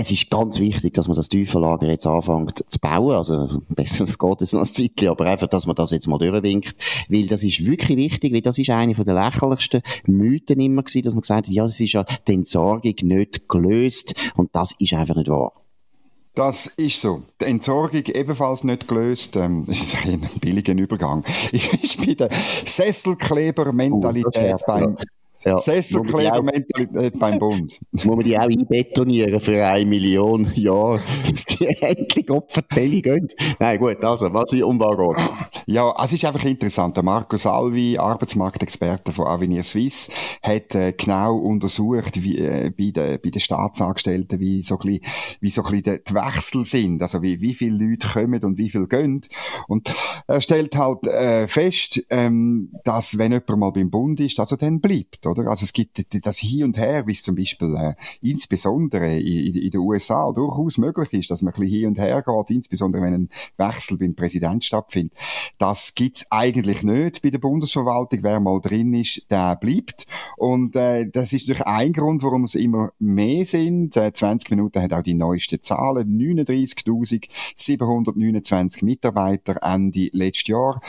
es 0.00 0.12
ist 0.12 0.30
ganz 0.30 0.60
wichtig, 0.60 0.94
dass 0.94 1.08
man 1.08 1.16
das 1.16 1.28
Tiefenlager 1.28 1.88
jetzt 1.88 2.06
anfängt 2.06 2.62
zu 2.68 2.78
bauen. 2.78 3.16
Also, 3.16 3.62
besser, 3.68 4.04
es 4.04 4.16
geht 4.16 4.40
jetzt 4.40 4.52
noch 4.52 4.60
ein 4.60 4.66
Zeitchen, 4.66 5.08
aber 5.08 5.26
einfach, 5.26 5.48
dass 5.48 5.66
man 5.66 5.74
das 5.74 5.90
jetzt 5.90 6.06
mal 6.06 6.18
durchwinkt. 6.18 6.76
Weil 7.08 7.26
das 7.26 7.42
ist 7.42 7.66
wirklich 7.66 7.98
wichtig, 7.98 8.32
weil 8.32 8.40
das 8.40 8.58
ist 8.58 8.70
eine 8.70 8.94
der 8.94 9.14
lächerlichsten 9.14 9.82
Mythen 10.06 10.60
immer 10.60 10.84
gewesen, 10.84 11.02
dass 11.02 11.14
man 11.14 11.22
gesagt 11.22 11.48
hat, 11.48 11.52
ja, 11.52 11.64
das 11.64 11.80
ist 11.80 11.94
ja 11.94 12.04
die 12.28 12.34
Entsorgung 12.34 12.94
nicht 13.02 13.48
gelöst. 13.48 14.14
Und 14.36 14.54
das 14.54 14.72
ist 14.78 14.92
einfach 14.92 15.16
nicht 15.16 15.30
wahr. 15.30 15.52
Das 16.36 16.66
ist 16.68 17.00
so. 17.00 17.22
Die 17.40 17.46
Entsorgung 17.46 18.04
ebenfalls 18.06 18.62
nicht 18.62 18.86
gelöst. 18.86 19.34
Ähm, 19.34 19.64
das 19.66 19.80
ist 19.94 20.06
ein 20.06 20.28
billiger 20.40 20.74
Übergang. 20.74 21.24
Ich 21.50 21.96
bin 21.96 22.14
bei 22.14 22.28
der 22.28 22.30
Sesselkleber-Mentalität 22.64 24.54
uh, 24.54 24.64
beim, 24.64 24.96
ja. 25.44 25.58
Sesselklebermentalität 25.58 27.18
beim 27.18 27.38
Bund. 27.38 27.78
Muss 27.92 28.04
man 28.04 28.20
die 28.20 28.36
auch 28.36 28.42
einbetonieren 28.42 29.40
für 29.40 29.64
eine 29.64 29.86
Million 29.86 30.50
Jahre, 30.54 31.00
dass 31.30 31.44
die 31.44 31.66
endlich 31.66 32.30
Opfertelle 32.30 33.02
gehen? 33.02 33.28
Nein, 33.58 33.78
gut, 33.78 34.02
also, 34.04 34.32
was 34.32 34.52
ich, 34.52 34.62
um 34.62 34.80
was? 34.80 35.32
Ja, 35.66 35.94
es 36.02 36.12
ist 36.12 36.24
einfach 36.24 36.44
interessant. 36.44 36.96
Der 36.96 37.04
Marco 37.04 37.36
Salvi, 37.36 37.98
Arbeitsmarktexperte 37.98 39.12
von 39.12 39.26
Avenir 39.26 39.62
Suisse, 39.62 40.10
hat 40.42 40.74
äh, 40.74 40.92
genau 40.92 41.36
untersucht, 41.36 42.22
wie, 42.22 42.38
äh, 42.38 42.70
bei, 42.76 42.90
den, 42.90 43.20
bei 43.22 43.30
den 43.30 43.40
Staatsangestellten, 43.40 44.40
wie 44.40 44.62
so 44.62 44.78
ein 44.78 44.86
bisschen, 44.86 45.00
wie 45.40 45.50
so 45.50 45.62
ein 45.62 45.82
bisschen 45.82 46.00
die 46.08 46.14
Wechsel 46.14 46.64
sind. 46.64 47.02
Also, 47.02 47.22
wie, 47.22 47.40
wie 47.40 47.54
viele 47.54 47.84
Leute 47.84 48.08
kommen 48.08 48.42
und 48.44 48.58
wie 48.58 48.70
viele 48.70 48.88
gehen. 48.88 49.20
Und 49.68 49.94
er 50.26 50.40
stellt 50.40 50.76
halt 50.76 51.06
äh, 51.06 51.46
fest, 51.46 52.02
ähm, 52.10 52.72
dass 52.84 53.18
wenn 53.18 53.32
jemand 53.32 53.56
mal 53.58 53.70
beim 53.70 53.90
Bund 53.90 54.20
ist, 54.20 54.38
dass 54.38 54.50
er 54.50 54.58
dann 54.58 54.80
bleibt 54.80 55.27
oder? 55.28 55.48
Also 55.48 55.64
es 55.64 55.72
gibt 55.72 56.04
das 56.26 56.38
Hin 56.38 56.64
und 56.64 56.76
Her, 56.76 57.06
wie 57.06 57.12
es 57.12 57.22
zum 57.22 57.36
Beispiel 57.36 57.74
äh, 57.76 57.94
insbesondere 58.20 59.18
in, 59.18 59.54
in 59.54 59.70
den 59.70 59.80
USA 59.80 60.32
durchaus 60.32 60.76
möglich 60.78 61.12
ist, 61.12 61.30
dass 61.30 61.42
man 61.42 61.54
ein 61.54 61.60
bisschen 61.60 61.78
hin 61.78 61.86
und 61.88 61.98
her 61.98 62.22
geht, 62.22 62.50
insbesondere 62.50 63.02
wenn 63.02 63.14
ein 63.14 63.28
Wechsel 63.56 63.98
beim 63.98 64.14
Präsident 64.14 64.64
stattfindet. 64.64 65.12
Das 65.58 65.94
gibt's 65.94 66.26
eigentlich 66.30 66.82
nicht 66.82 67.22
bei 67.22 67.30
der 67.30 67.38
Bundesverwaltung. 67.38 68.20
Wer 68.22 68.40
mal 68.40 68.60
drin 68.60 68.92
ist, 68.94 69.22
der 69.30 69.54
bleibt. 69.56 70.06
Und 70.36 70.76
äh, 70.76 71.08
das 71.10 71.32
ist 71.32 71.48
natürlich 71.48 71.66
ein 71.66 71.92
Grund, 71.92 72.22
warum 72.22 72.44
es 72.44 72.54
immer 72.54 72.92
mehr 72.98 73.44
sind. 73.44 73.96
Äh, 73.96 74.12
20 74.12 74.50
Minuten 74.50 74.80
hat 74.82 74.92
auch 74.92 75.02
die 75.02 75.14
neuesten 75.14 75.60
Zahlen. 75.62 76.18
39.729 76.18 78.84
Mitarbeiter 78.84 79.62
Ende 79.62 80.10
letztes 80.12 80.48
Jahr 80.48 80.80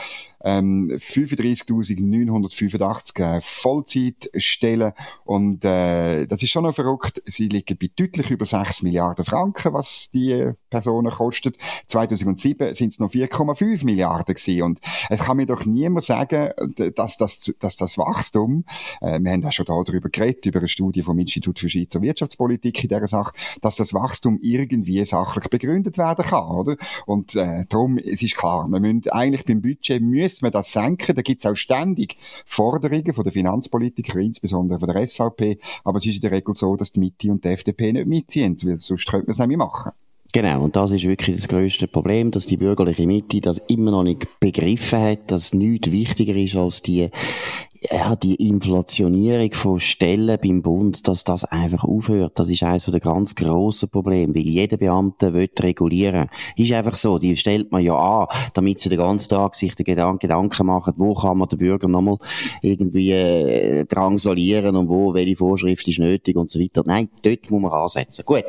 ähm, 0.44 0.90
35.985 0.90 3.38
äh, 3.38 3.42
Vollzeitstellen 3.42 4.94
und 5.26 5.66
äh, 5.66 6.28
das 6.28 6.44
ist 6.44 6.52
schon 6.52 6.64
noch 6.64 6.76
verrückt. 6.76 7.22
Sie 7.26 7.50
liegen 7.50 7.78
bei 7.78 7.90
deutlich 7.96 8.32
über 8.32 8.46
6 8.46 8.84
Milliarden 8.84 9.26
Franken, 9.26 9.74
was 9.74 10.10
die 10.14 10.52
Personen 10.70 11.12
kostet. 11.12 11.58
2007 11.88 12.74
sind 12.74 12.94
es 12.94 13.00
noch 13.00 13.12
4,5 13.12 13.84
Milliarden 13.86 14.36
gewesen 14.36 14.64
und 14.64 14.80
es 15.10 15.22
kann 15.22 15.38
mir 15.38 15.46
doch 15.46 15.66
niemand 15.66 16.06
sagen, 16.06 16.50
dass 16.96 17.18
das, 17.18 17.54
dass 17.60 17.78
das 17.78 17.98
Wachstum, 17.98 18.66
äh, 19.02 19.20
wir 19.20 19.32
haben 19.32 19.42
ja 19.42 19.52
schon 19.52 19.66
da 19.66 19.82
darüber 19.84 20.10
geredet, 20.10 20.46
über 20.46 20.60
eine 20.60 20.68
Studie 20.68 21.04
vom 21.04 21.20
Institut 21.20 21.60
für 21.60 21.70
Schweizer 21.70 22.02
Wirtschaftspolitik 22.02 22.84
in 22.84 22.90
dieser 22.90 23.08
Sache, 23.08 23.34
dass 23.62 23.76
das 23.76 23.94
Wachstum 23.94 24.40
irgendwie 24.42 25.04
sachlich 25.06 25.50
begründet 25.50 25.98
werden 25.98 26.26
kann, 26.26 26.48
oder? 26.48 26.78
Und 27.06 27.36
äh, 27.36 27.66
darum, 27.68 27.98
es 27.98 28.22
ist 28.22 28.36
klar, 28.36 28.68
wir 28.68 28.80
müssen 28.80 29.10
eigentlich 29.10 29.46
beim 29.46 29.62
Budget 29.62 30.02
müssen 30.02 30.29
müsste 30.30 30.46
man 30.46 30.52
das 30.52 30.72
senken. 30.72 31.16
Da 31.16 31.22
gibt 31.22 31.44
es 31.44 31.50
auch 31.50 31.56
ständig 31.56 32.18
Forderungen 32.46 33.14
von 33.14 33.24
den 33.24 33.34
Finanzpolitikern, 33.34 34.22
insbesondere 34.22 34.80
von 34.80 34.90
der 34.90 35.08
SVP. 35.08 35.58
Aber 35.84 35.98
es 35.98 36.06
ist 36.06 36.16
in 36.16 36.22
der 36.22 36.32
Regel 36.32 36.54
so, 36.54 36.76
dass 36.76 36.92
die 36.92 37.00
Mitte 37.00 37.32
und 37.32 37.44
die 37.44 37.50
FDP 37.50 37.94
nicht 37.94 38.06
mitziehen, 38.06 38.56
weil 38.64 38.78
sonst 38.78 39.08
könnte 39.08 39.28
man 39.28 39.32
es 39.32 39.48
mehr 39.48 39.58
machen. 39.58 39.92
Genau, 40.32 40.64
und 40.64 40.76
das 40.76 40.92
ist 40.92 41.06
wirklich 41.06 41.38
das 41.38 41.48
größte 41.48 41.88
Problem, 41.88 42.30
dass 42.30 42.46
die 42.46 42.58
bürgerliche 42.58 43.08
Mitte 43.08 43.42
das 43.42 43.58
immer 43.68 43.90
noch 43.90 44.04
nicht 44.04 44.28
begriffen 44.40 45.00
hat, 45.00 45.32
dass 45.32 45.56
nichts 45.56 45.90
wichtiger 45.90 46.36
ist 46.36 46.56
als 46.56 46.84
die 46.84 47.10
ja, 47.82 48.16
die 48.16 48.36
Inflationierung 48.48 49.54
von 49.54 49.80
Stellen 49.80 50.38
beim 50.42 50.62
Bund, 50.62 51.08
dass 51.08 51.24
das 51.24 51.46
einfach 51.46 51.84
aufhört, 51.84 52.38
das 52.38 52.50
ist 52.50 52.64
eines 52.64 52.86
der 52.86 53.00
ganz 53.00 53.36
grossen 53.36 53.90
Probleme, 53.90 54.36
weil 54.36 54.42
jeder 54.42 54.78
Beamte 54.78 55.34
will 55.34 55.50
regulieren. 55.60 56.30
Ist 56.58 56.74
einfach 56.74 56.96
so, 56.96 57.18
die 57.18 57.36
stellt 57.38 57.72
man 57.72 57.82
ja 57.82 57.96
an, 57.96 58.28
damit 58.54 58.80
sie 58.80 58.90
den 58.90 58.98
ganzen 58.98 59.30
Tag 59.30 59.56
sich 59.56 59.76
den 59.76 59.86
Gedanken, 59.86 60.20
Gedanken 60.20 60.68
machen, 60.68 60.94
wo 60.98 61.14
kann 61.14 61.38
man 61.38 61.48
den 61.48 61.60
Bürger 61.60 61.88
nochmal 61.88 62.18
irgendwie 62.62 63.12
äh, 63.12 63.86
drangsalieren 63.86 64.76
und 64.76 64.90
wo, 64.90 65.14
welche 65.14 65.38
Vorschrift 65.38 65.88
ist 65.88 66.00
nötig 66.00 66.36
und 66.36 66.50
so 66.50 66.60
weiter. 66.60 66.84
Nein, 66.86 67.10
dort 67.24 67.50
muss 67.50 67.62
man 67.62 67.72
ansetzen. 67.72 68.26
Gut. 68.26 68.44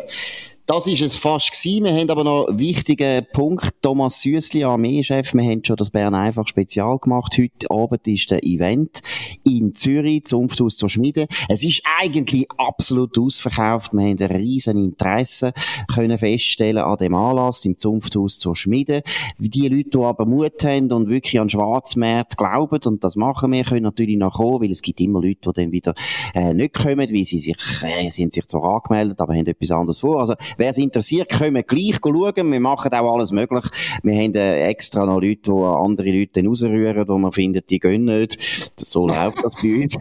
Das 0.71 0.87
ist 0.87 1.03
es 1.03 1.17
fast 1.17 1.51
gewesen. 1.51 1.85
Wir 1.85 1.93
haben 1.93 2.11
aber 2.11 2.23
noch 2.23 2.47
einen 2.47 2.61
wichtigen 2.61 3.27
Punkt. 3.33 3.83
Thomas 3.83 4.21
Süssli, 4.21 4.63
Armeechef. 4.63 5.35
Wir 5.35 5.43
haben 5.43 5.65
schon 5.65 5.75
das 5.75 5.91
Bern 5.91 6.15
einfach 6.15 6.47
spezial 6.47 6.97
gemacht. 6.99 7.37
Heute 7.37 7.69
Abend 7.69 8.07
ist 8.07 8.31
der 8.31 8.45
Event 8.45 9.03
in 9.43 9.75
Zürich, 9.75 10.27
Zunfthaus 10.27 10.77
zur 10.77 10.89
Schmiede. 10.89 11.27
Es 11.49 11.65
ist 11.65 11.83
eigentlich 11.99 12.47
absolut 12.57 13.19
ausverkauft. 13.19 13.93
Wir 13.95 14.03
haben 14.03 14.19
ein 14.21 14.31
riesen 14.31 14.77
Interesse 14.77 15.55
können 15.93 16.17
feststellen 16.17 16.85
an 16.85 16.99
dem 16.99 17.17
Anlass 17.17 17.65
im 17.65 17.77
Zunfthaus 17.77 18.39
zur 18.39 18.55
Schmiede. 18.55 19.03
Die 19.39 19.67
Leute, 19.67 19.91
die 19.91 19.99
aber 19.99 20.25
Mut 20.25 20.63
haben 20.63 20.93
und 20.93 21.09
wirklich 21.09 21.41
an 21.41 21.49
Schwarzmärkte 21.49 22.37
glauben, 22.37 22.79
und 22.85 23.03
das 23.03 23.17
machen 23.17 23.51
wir, 23.51 23.65
können 23.65 23.83
natürlich 23.83 24.19
noch 24.19 24.35
kommen, 24.35 24.63
weil 24.63 24.71
es 24.71 24.83
gibt 24.83 25.01
immer 25.01 25.21
Leute, 25.21 25.51
die 25.51 25.63
dann 25.63 25.73
wieder 25.73 25.95
äh, 26.33 26.55
nicht 26.55 26.75
kommen, 26.75 27.13
weil 27.13 27.25
sie 27.25 27.41
sich, 27.41 27.57
äh, 27.83 28.09
sind 28.13 28.33
sich 28.33 28.47
zwar 28.47 28.77
angemeldet, 28.77 29.21
aber 29.21 29.35
haben 29.35 29.47
etwas 29.47 29.73
anderes 29.73 29.99
vor. 29.99 30.21
Also 30.21 30.37
Wer 30.61 30.73
es 30.73 30.77
interessiert, 30.77 31.31
können 31.31 31.65
gleich 31.67 31.97
schauen. 32.05 32.53
Wir 32.53 32.61
machen 32.61 32.93
auch 32.93 33.15
alles 33.15 33.33
möglich. 33.33 33.65
Wir 34.03 34.15
haben 34.15 34.35
äh, 34.35 34.69
extra 34.69 35.07
noch 35.07 35.19
Leute, 35.19 35.51
die 35.51 35.51
andere 35.53 36.11
Leute 36.11 36.45
rausrühren, 36.45 37.09
wo 37.09 37.17
man 37.17 37.33
findet, 37.33 37.71
die 37.71 37.79
gehen 37.79 38.05
nicht. 38.05 38.39
So 38.77 39.09
läuft 39.09 39.43
das 39.43 39.55
bei 39.55 39.83
uns. 39.83 39.97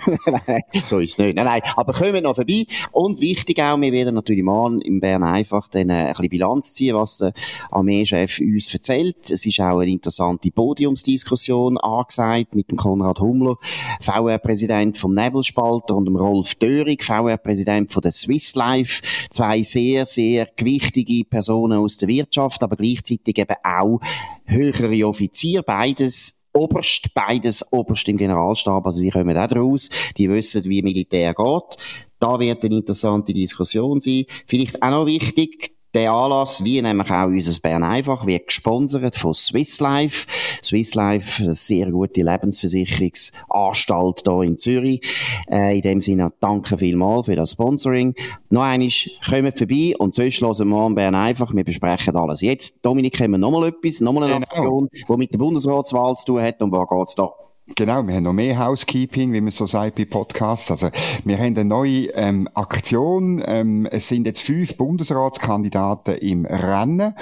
so 0.86 1.00
ist 1.00 1.12
es 1.12 1.18
nicht. 1.18 1.36
Nein, 1.38 1.46
nein. 1.46 1.62
Aber 1.78 1.94
kommen 1.94 2.24
noch 2.24 2.36
vorbei. 2.36 2.66
Und 2.92 3.22
wichtig 3.22 3.62
auch, 3.62 3.80
wir 3.80 3.94
werden 3.94 4.16
natürlich 4.16 4.44
mal 4.44 4.82
in 4.82 5.00
Bern 5.00 5.24
einfach 5.24 5.70
dann 5.70 5.90
äh, 5.90 5.94
ein 5.94 6.08
bisschen 6.10 6.30
Bilanz 6.30 6.74
ziehen, 6.74 6.94
was 6.94 7.20
der 7.20 7.32
Armeechef 7.72 8.42
uns 8.42 8.74
erzählt. 8.74 9.30
Es 9.30 9.46
ist 9.46 9.62
auch 9.62 9.80
eine 9.80 9.90
interessante 9.90 10.52
Podiumsdiskussion 10.52 11.78
angesagt 11.78 12.54
mit 12.54 12.70
dem 12.70 12.78
Konrad 12.78 13.22
Hummler, 13.22 13.56
VR-Präsident 14.02 14.98
vom 14.98 15.14
Nebelspalter 15.14 15.96
und 15.96 16.04
dem 16.04 16.18
Rolf 16.18 16.56
Dörig, 16.56 17.06
VR-Präsident 17.06 17.94
von 17.94 18.02
der 18.02 18.12
Swiss 18.12 18.56
Life. 18.56 19.02
Zwei 19.30 19.64
sehr, 19.64 20.06
sehr 20.06 20.39
gewichtige 20.56 21.26
Personen 21.26 21.80
aus 21.80 21.98
der 21.98 22.08
Wirtschaft, 22.08 22.62
aber 22.64 22.76
gleichzeitig 22.76 23.38
eben 23.38 23.56
auch 23.64 24.00
höhere 24.46 25.08
Offizier, 25.08 25.62
beides 25.62 26.46
Oberst, 26.54 27.14
beides 27.14 27.72
Oberst 27.72 28.08
im 28.08 28.18
Generalstab, 28.18 28.86
also 28.86 29.00
sie 29.00 29.12
kommen 29.12 29.38
auch 29.38 29.52
raus, 29.52 29.90
die 30.18 30.30
wissen, 30.30 30.64
wie 30.66 30.82
Militär 30.82 31.34
geht. 31.34 31.78
Da 32.20 32.40
wird 32.40 32.66
eine 32.66 32.78
interessante 32.78 33.34
Diskussion 33.34 34.00
sein. 34.00 34.26
Vielleicht 34.46 34.82
auch 34.82 34.90
noch 34.90 35.06
wichtig, 35.06 35.72
der 35.94 36.12
Anlass, 36.12 36.64
wie 36.64 36.82
nämlich 36.82 37.12
auch 37.12 37.26
unser 37.26 37.60
Bern 37.62 37.84
einfach, 37.84 38.26
wird 38.26 38.48
gesponsert 38.48 39.16
von 39.16 39.34
Swiss 39.34 39.80
Life. 39.80 40.28
Swiss 40.64 40.96
Life, 40.96 41.44
eine 41.44 41.56
sehr 41.56 41.92
gute 41.92 42.22
Lebensversicherungsanstalt 42.22 44.24
hier 44.26 44.42
in 44.44 44.58
Zürich. 44.58 45.02
Äh, 45.50 45.78
in 45.78 45.82
dem 45.82 46.02
Sinne, 46.02 46.32
danke 46.40 46.78
vielmals 46.78 47.26
für 47.26 47.36
das 47.36 47.52
Sponsoring. 47.52 48.16
Noch 48.50 48.64
einmal, 48.64 48.90
kommt 49.28 49.58
vorbei 49.58 49.94
und 49.98 50.14
sonst 50.14 50.40
hören 50.42 50.70
wir 50.70 50.78
an 50.78 50.96
Bern 50.96 51.16
einfach. 51.16 51.54
Wir 51.54 51.64
besprechen 51.64 52.16
alles. 52.16 52.42
Jetzt, 52.42 52.86
Dominik, 52.86 53.20
haben 53.20 53.32
wir 53.32 53.40
nochmal 53.40 53.70
etwas, 53.70 54.02
nochmal 54.02 54.26
eine 54.26 54.34
genau. 54.34 54.46
Aktion, 54.46 54.90
die 54.92 55.18
mit 55.18 55.34
der 55.34 55.40
Bundesratswahl 55.40 56.16
zu 56.16 56.26
tun 56.26 56.42
hat. 56.42 56.62
Und 56.62 56.72
wo 56.72 56.86
geht's 56.86 57.16
da? 57.16 57.32
Genau, 57.76 58.06
wir 58.08 58.16
haben 58.16 58.24
noch 58.24 58.34
mehr 58.34 58.58
Housekeeping, 58.58 59.34
wie 59.34 59.42
man 59.42 59.52
so 59.52 59.66
sagt 59.66 59.96
bei 59.96 60.06
Podcasts. 60.06 60.72
Also, 60.72 60.90
wir 61.24 61.38
haben 61.38 61.58
eine 61.58 61.66
neue 61.66 62.08
ähm, 62.14 62.50
Aktion. 62.54 63.42
Ähm, 63.46 63.86
es 63.86 64.08
sind 64.08 64.26
jetzt 64.28 64.42
fünf 64.42 64.76
Bundesratskandidaten 64.78 66.16
im 66.16 66.46
Rennen 66.46 67.14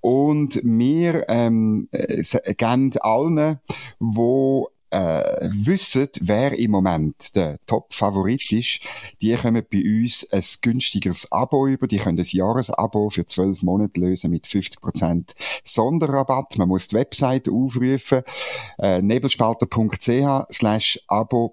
und 0.00 0.60
wir 0.62 1.24
ähm, 1.28 1.88
äh, 1.92 2.22
geben 2.54 2.92
allen, 3.00 3.58
wo 3.98 4.68
äh, 4.94 5.48
wissen, 5.52 6.08
wer 6.20 6.56
im 6.56 6.70
Moment 6.70 7.34
der 7.34 7.58
Top-Favorit 7.66 8.52
ist, 8.52 8.78
die 9.20 9.34
kommen 9.34 9.64
bei 9.70 9.82
uns 9.82 10.24
ein 10.30 10.44
günstigeres 10.62 11.32
Abo 11.32 11.66
über. 11.66 11.88
Die 11.88 11.98
können 11.98 12.18
ein 12.18 12.24
Jahresabo 12.24 13.10
für 13.10 13.26
zwölf 13.26 13.62
Monate 13.62 13.98
lösen 13.98 14.30
mit 14.30 14.46
50% 14.46 15.34
Sonderrabatt. 15.64 16.56
Man 16.58 16.68
muss 16.68 16.86
die 16.86 16.94
Webseite 16.94 17.50
aufrufen, 17.50 18.22
äh, 18.78 19.02
nebelspalter.ch 19.02 20.52
slash 20.52 21.00
abo-lösen. 21.08 21.48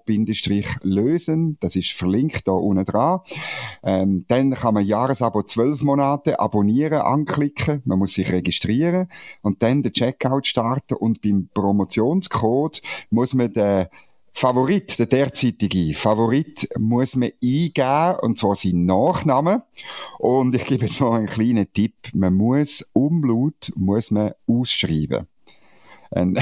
Das 1.58 1.74
ist 1.74 1.90
verlinkt 1.90 2.46
da 2.46 2.52
unten 2.52 2.84
dran. 2.84 3.20
Ähm, 3.82 4.24
dann 4.28 4.52
kann 4.54 4.74
man 4.74 4.86
Jahresabo 4.86 5.42
zwölf 5.42 5.82
Monate 5.82 6.38
abonnieren, 6.38 7.00
anklicken. 7.00 7.82
Man 7.86 7.98
muss 7.98 8.14
sich 8.14 8.30
registrieren 8.30 9.08
und 9.40 9.64
dann 9.64 9.82
den 9.82 9.92
Checkout 9.92 10.46
starten 10.46 10.94
und 10.94 11.22
beim 11.22 11.48
Promotionscode 11.52 12.82
muss 13.10 13.31
muss 13.32 13.34
man 13.34 13.52
den 13.52 13.86
Favorit, 14.34 14.98
der 14.98 15.06
derzeitige 15.06 15.94
Favorit, 15.94 16.68
muss 16.78 17.16
man 17.16 17.32
eingeben, 17.42 18.16
und 18.22 18.38
zwar 18.38 18.54
seinen 18.54 18.86
Nachnamen. 18.86 19.62
Und 20.18 20.54
ich 20.54 20.64
gebe 20.64 20.86
jetzt 20.86 21.00
noch 21.00 21.12
einen 21.12 21.26
kleinen 21.26 21.70
Tipp. 21.72 21.94
Man 22.14 22.34
muss 22.34 22.86
Umlaut, 22.92 23.72
muss 23.76 24.10
man 24.10 24.32
ausschreiben. 24.46 25.26
Ähm, 26.14 26.36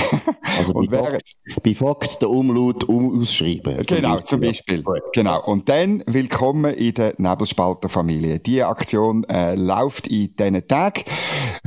also 0.58 0.72
und 0.74 0.90
bei, 0.90 0.98
während, 0.98 1.22
bei 1.62 1.74
Fakt 1.74 2.20
der 2.20 2.30
Umlaut 2.30 2.84
um 2.84 3.20
ausschreiben. 3.20 3.84
Genau, 3.86 4.18
zum 4.20 4.40
Beispiel. 4.40 4.84
Genau. 5.12 5.44
Und 5.44 5.68
dann 5.68 6.02
willkommen 6.06 6.74
in 6.74 6.94
der 6.94 7.14
Nebelspalter-Familie. 7.18 8.40
Die 8.40 8.62
Aktion 8.62 9.24
äh, 9.24 9.54
läuft 9.54 10.08
in 10.08 10.34
diesen 10.36 10.66
Tagen. 10.66 11.04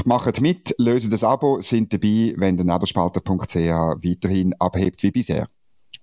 Macht 0.05 0.41
mit, 0.41 0.75
lösen 0.77 1.11
das 1.11 1.23
Abo, 1.23 1.61
sind 1.61 1.93
dabei, 1.93 2.33
wenn 2.37 2.57
der 2.57 2.65
Nebelspalter.ch 2.65 3.55
weiterhin 3.55 4.53
abhebt 4.59 5.03
wie 5.03 5.11
bisher. 5.11 5.47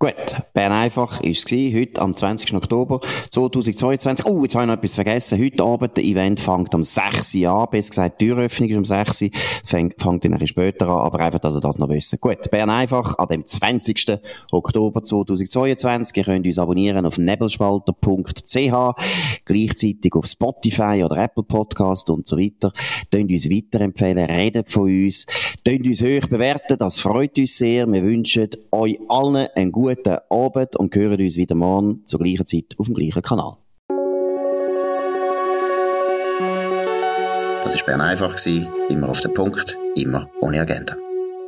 Gut, 0.02 0.14
Bern 0.54 0.72
einfach 0.72 1.20
ist 1.20 1.52
es 1.52 1.74
heute 1.74 2.00
am 2.00 2.16
20. 2.16 2.54
Oktober 2.54 3.02
2022. 3.28 4.24
Oh, 4.24 4.42
jetzt 4.44 4.54
habe 4.54 4.64
ich 4.64 4.68
noch 4.68 4.76
etwas 4.78 4.94
vergessen. 4.94 5.38
Heute 5.38 5.62
Abend, 5.62 5.94
der 5.94 6.04
Event 6.04 6.40
fängt 6.40 6.74
am 6.74 6.84
6. 6.84 7.34
Uhr 7.34 7.50
an, 7.50 7.66
besser 7.70 7.90
gesagt, 7.90 8.18
die 8.18 8.28
Türöffnung 8.28 8.70
ist 8.70 8.76
um 8.78 8.86
6 8.86 9.20
Uhr, 9.20 9.28
fängt, 9.62 10.00
fängt 10.00 10.24
ein 10.24 10.30
bisschen 10.30 10.46
später 10.46 10.88
an, 10.88 11.00
aber 11.00 11.20
einfach, 11.20 11.40
dass 11.40 11.54
ihr 11.54 11.60
das 11.60 11.76
noch 11.76 11.90
wissen. 11.90 12.18
Gut, 12.18 12.50
Bern 12.50 12.70
einfach, 12.70 13.18
an 13.18 13.28
dem 13.28 13.44
20. 13.44 14.18
Oktober 14.50 15.02
2022, 15.02 16.16
ihr 16.16 16.24
könnt 16.24 16.46
uns 16.46 16.58
abonnieren 16.58 17.04
auf 17.04 17.18
nebelspalter.ch, 17.18 19.04
gleichzeitig 19.44 20.14
auf 20.14 20.24
Spotify 20.24 21.02
oder 21.04 21.18
Apple 21.18 21.42
Podcast 21.42 22.08
und 22.08 22.26
so 22.26 22.38
weiter. 22.38 22.72
Könnt 23.10 23.30
uns 23.30 23.50
weiterempfehlen, 23.50 24.24
redet 24.24 24.72
von 24.72 24.84
uns, 24.84 25.26
könnt 25.62 25.86
uns 25.86 26.00
hoch 26.00 26.26
bewerten, 26.26 26.78
das 26.78 27.00
freut 27.00 27.38
uns 27.38 27.58
sehr. 27.58 27.86
Wir 27.86 28.02
wünschen 28.02 28.48
euch 28.70 28.98
allen 29.06 29.46
einen 29.54 29.72
guten 29.72 29.89
guten 29.96 30.18
Abend 30.30 30.76
und 30.76 30.94
hören 30.94 31.20
uns 31.20 31.36
wieder 31.36 31.54
morgen 31.56 32.06
zur 32.06 32.20
gleichen 32.20 32.46
Zeit 32.46 32.76
auf 32.78 32.86
dem 32.86 32.94
gleichen 32.94 33.22
Kanal. 33.22 33.54
Das 37.64 37.76
war 37.76 37.84
Bern 37.86 38.00
einfach, 38.00 38.36
immer 38.88 39.08
auf 39.08 39.20
den 39.20 39.34
Punkt, 39.34 39.76
immer 39.96 40.30
ohne 40.40 40.60
Agenda. 40.60 40.96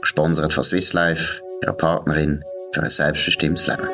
Gesponsert 0.00 0.52
von 0.52 0.64
Swiss 0.64 0.92
Life, 0.92 1.40
ihrer 1.62 1.72
Partnerin 1.72 2.42
für 2.72 2.82
ein 2.82 2.90
selbstbestimmtes 2.90 3.68
Leben. 3.68 3.88